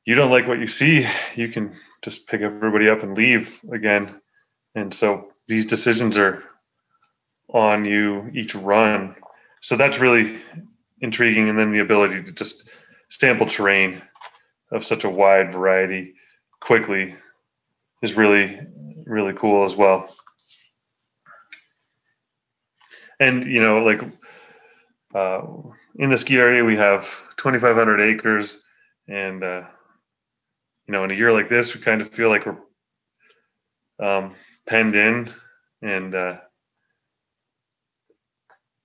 [0.05, 4.21] you don't like what you see, you can just pick everybody up and leave again.
[4.75, 6.43] And so these decisions are
[7.53, 9.17] on you each run.
[9.61, 10.39] So that's really
[11.01, 12.69] intriguing, and then the ability to just
[13.09, 14.03] sample terrain
[14.71, 16.15] of such a wide variety
[16.61, 17.15] quickly
[18.03, 18.61] is really
[19.07, 20.15] really cool as well.
[23.19, 24.03] And you know, like
[25.15, 25.43] uh,
[25.97, 27.05] in the ski area, we have
[27.37, 28.63] 2,500 acres,
[29.09, 29.63] and uh,
[30.87, 32.59] you know, in a year like this, we kind of feel like we're
[34.01, 34.35] um,
[34.67, 35.33] penned in,
[35.83, 36.37] and uh,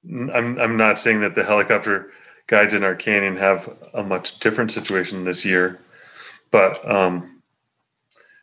[0.05, 2.11] I'm I'm not saying that the helicopter
[2.47, 5.79] guides in our canyon have a much different situation this year,
[6.51, 7.41] but um,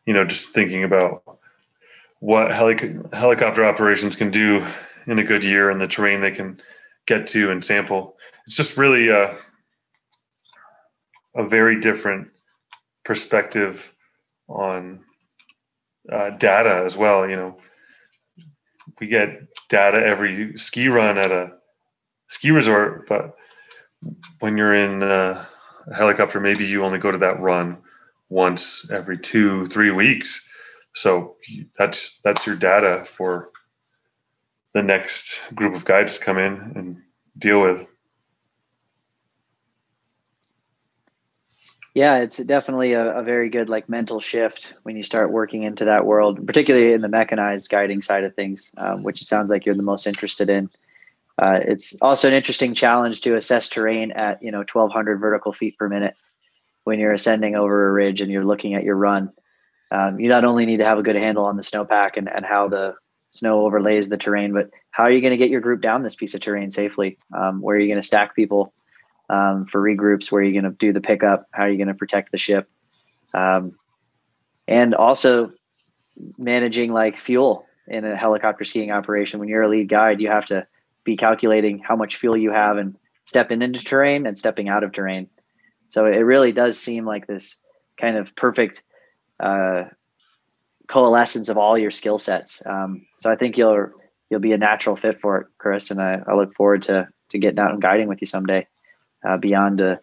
[0.06, 1.22] you know, just thinking about
[2.20, 4.66] what helic- helicopter operations can do
[5.06, 6.60] in a good year and the terrain they can
[7.06, 9.34] get to and sample, it's just really a,
[11.34, 12.28] a very different
[13.04, 13.94] perspective
[14.48, 15.00] on
[16.10, 17.28] uh, data as well.
[17.28, 17.56] You know,
[19.00, 21.52] we get data every ski run at a
[22.28, 23.36] ski resort, but
[24.40, 25.46] when you're in a
[25.94, 27.78] helicopter, maybe you only go to that run
[28.28, 30.48] once every two, three weeks.
[30.94, 31.36] So
[31.76, 33.50] that's that's your data for
[34.72, 36.96] the next group of guides to come in and
[37.38, 37.86] deal with.
[41.94, 45.86] Yeah, it's definitely a, a, very good like mental shift when you start working into
[45.86, 49.66] that world, particularly in the mechanized guiding side of things, um, which it sounds like
[49.66, 50.70] you're the most interested in.
[51.36, 55.76] Uh, it's also an interesting challenge to assess terrain at you know 1,200 vertical feet
[55.78, 56.14] per minute
[56.84, 59.32] when you're ascending over a ridge and you're looking at your run.
[59.90, 62.44] Um, you not only need to have a good handle on the snowpack and, and
[62.44, 62.94] how the
[63.30, 66.14] snow overlays the terrain, but how are you going to get your group down this
[66.14, 67.18] piece of terrain safely?
[67.36, 68.72] Um, where are you going to stack people?
[69.30, 71.94] Um, for regroups where you're going to do the pickup, how are you going to
[71.94, 72.68] protect the ship,
[73.32, 73.72] um,
[74.66, 75.50] and also
[76.36, 79.40] managing like fuel in a helicopter skiing operation.
[79.40, 80.66] When you're a lead guide, you have to
[81.04, 84.92] be calculating how much fuel you have and stepping into terrain and stepping out of
[84.92, 85.28] terrain.
[85.88, 87.60] So it really does seem like this
[87.98, 88.82] kind of perfect
[89.38, 89.84] uh,
[90.88, 92.64] coalescence of all your skill sets.
[92.66, 93.90] Um, so I think you'll
[94.28, 95.90] you'll be a natural fit for it, Chris.
[95.90, 98.66] And I, I look forward to to getting out and guiding with you someday,
[99.24, 99.96] uh, beyond uh,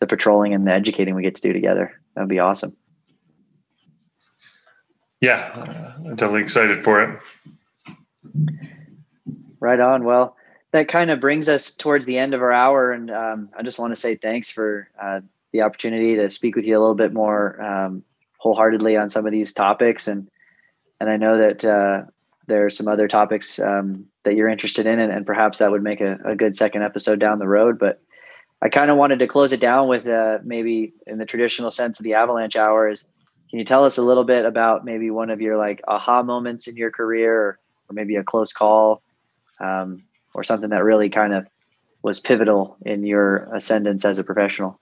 [0.00, 1.92] the patrolling and the educating we get to do together.
[2.14, 2.76] That'd be awesome.
[5.20, 7.20] Yeah, I'm definitely excited for it.
[9.60, 10.04] Right on.
[10.04, 10.36] Well,
[10.72, 13.78] that kind of brings us towards the end of our hour, and um, I just
[13.78, 15.20] want to say thanks for uh,
[15.52, 18.02] the opportunity to speak with you a little bit more um,
[18.38, 20.28] wholeheartedly on some of these topics, and
[20.98, 22.02] and I know that uh,
[22.48, 25.82] there are some other topics um, that you're interested in, and, and perhaps that would
[25.82, 27.78] make a, a, good second episode down the road.
[27.78, 28.00] But
[28.62, 31.98] I kind of wanted to close it down with uh, maybe in the traditional sense
[31.98, 33.08] of the avalanche hours.
[33.50, 36.68] Can you tell us a little bit about maybe one of your like aha moments
[36.68, 37.58] in your career, or,
[37.88, 39.02] or maybe a close call,
[39.58, 41.48] um, or something that really kind of
[42.02, 44.78] was pivotal in your ascendance as a professional?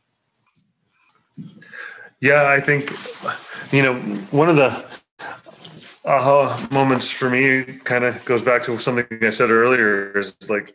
[2.20, 2.93] Yeah, I think
[3.72, 3.95] you know
[4.31, 4.85] one of the
[6.05, 10.74] aha moments for me kind of goes back to something I said earlier is like,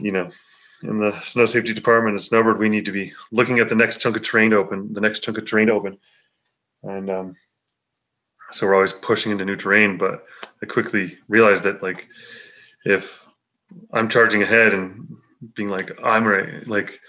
[0.00, 0.28] you know,
[0.84, 4.00] in the snow safety department at Snowbird, we need to be looking at the next
[4.00, 5.98] chunk of terrain to open, the next chunk of terrain to open.
[6.82, 7.36] And um,
[8.50, 10.24] so we're always pushing into new terrain, but
[10.62, 12.08] I quickly realized that like,
[12.84, 13.26] if
[13.92, 15.16] I'm charging ahead and
[15.54, 17.00] being like, I'm right, like,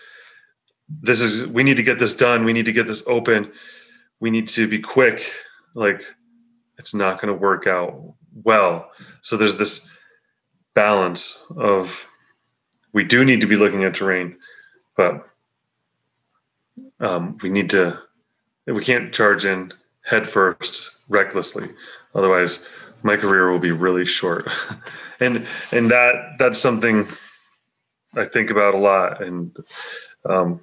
[1.01, 2.45] this is, we need to get this done.
[2.45, 3.51] We need to get this open.
[4.19, 5.31] We need to be quick
[5.73, 6.03] like
[6.77, 8.13] it's not going to work out
[8.43, 8.91] well.
[9.21, 9.89] So there's this
[10.73, 12.07] balance of
[12.95, 14.37] we do need to be looking at terrain,
[14.95, 15.27] but
[17.01, 17.99] um, we need to
[18.65, 19.73] we can't charge in
[20.05, 21.69] head first recklessly.
[22.15, 22.67] Otherwise,
[23.03, 24.47] my career will be really short.
[25.19, 27.05] and and that that's something
[28.15, 29.21] I think about a lot.
[29.21, 29.55] And
[30.27, 30.61] um,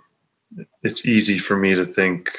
[0.83, 2.35] it's easy for me to think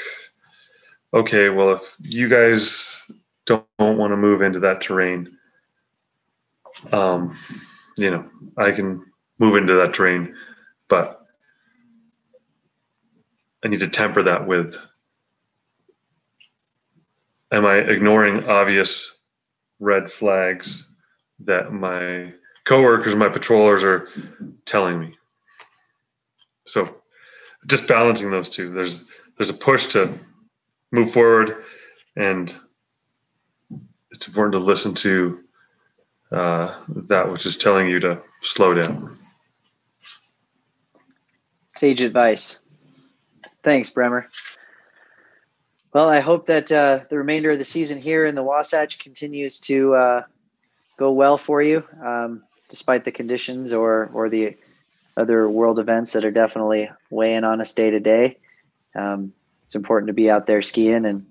[1.13, 2.99] okay, well, if you guys
[3.45, 5.37] don't, don't want to move into that terrain,
[6.91, 7.37] um,
[7.95, 8.27] you know,
[8.57, 9.05] I can
[9.43, 10.35] move into that terrain,
[10.87, 11.25] but
[13.63, 14.77] I need to temper that with
[17.51, 19.17] am I ignoring obvious
[19.79, 20.89] red flags
[21.39, 22.31] that my
[22.63, 24.07] coworkers, my patrollers are
[24.65, 25.17] telling me?
[26.65, 27.01] So
[27.67, 28.73] just balancing those two.
[28.73, 29.03] There's
[29.37, 30.09] there's a push to
[30.93, 31.65] move forward
[32.15, 32.55] and
[34.11, 35.39] it's important to listen to
[36.31, 39.19] uh, that which is telling you to slow down
[41.75, 42.59] sage advice.
[43.63, 44.27] Thanks bremer.
[45.93, 49.59] Well i hope that uh, the remainder of the season here in the wasatch continues
[49.61, 50.23] to uh,
[50.97, 54.55] go well for you um, despite the conditions or or the
[55.17, 58.37] other world events that are definitely weighing on us day to day.
[58.95, 59.33] Um,
[59.65, 61.25] it's important to be out there skiing, and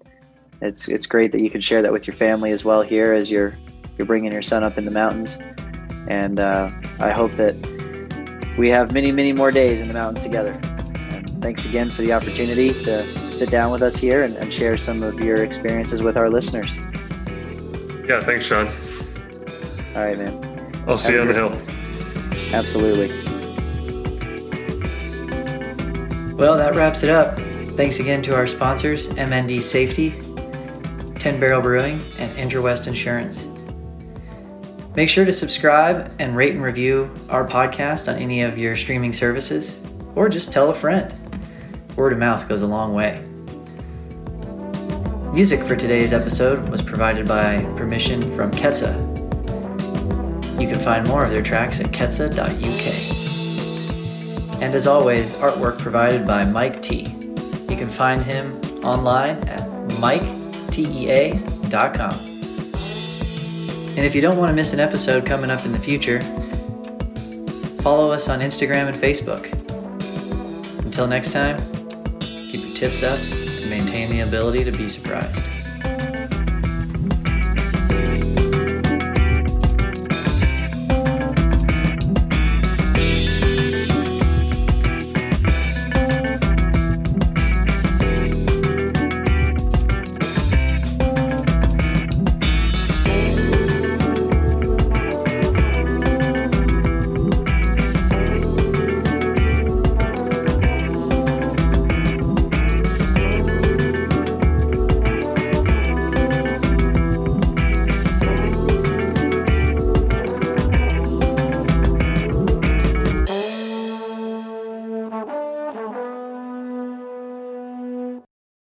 [0.61, 3.31] it's it's great that you can share that with your family as well here as
[3.31, 3.57] you're
[3.99, 5.41] you're bringing your son up in the mountains.
[6.09, 6.71] And uh,
[7.01, 7.55] I hope that
[8.57, 10.53] we have many many more days in the mountains together.
[11.11, 14.77] And thanks again for the opportunity to sit down with us here and, and share
[14.77, 16.77] some of your experiences with our listeners.
[18.07, 18.67] Yeah, thanks, Sean.
[19.97, 20.85] All right, man.
[20.87, 22.55] I'll see Have you on the hill.
[22.55, 23.09] Absolutely.
[26.35, 27.39] Well, that wraps it up.
[27.77, 30.11] Thanks again to our sponsors, MND Safety,
[31.19, 33.52] 10 Barrel Brewing, and InterWest Insurance.
[34.95, 39.15] Make sure to subscribe and rate and review our podcast on any of your streaming
[39.15, 39.81] services,
[40.15, 41.15] or just tell a friend.
[41.97, 43.25] Word of mouth goes a long way.
[45.33, 48.93] Music for today's episode was provided by permission from Ketsa.
[50.61, 52.53] You can find more of their tracks at ketsa.uk.
[54.63, 57.07] And as always, artwork provided by Mike T.
[57.71, 59.67] You can find him online at
[60.03, 62.32] miketea.com.
[63.95, 66.21] And if you don't want to miss an episode coming up in the future,
[67.83, 69.53] follow us on Instagram and Facebook.
[70.83, 71.59] Until next time,
[72.21, 75.52] keep your tips up and maintain the ability to be surprised.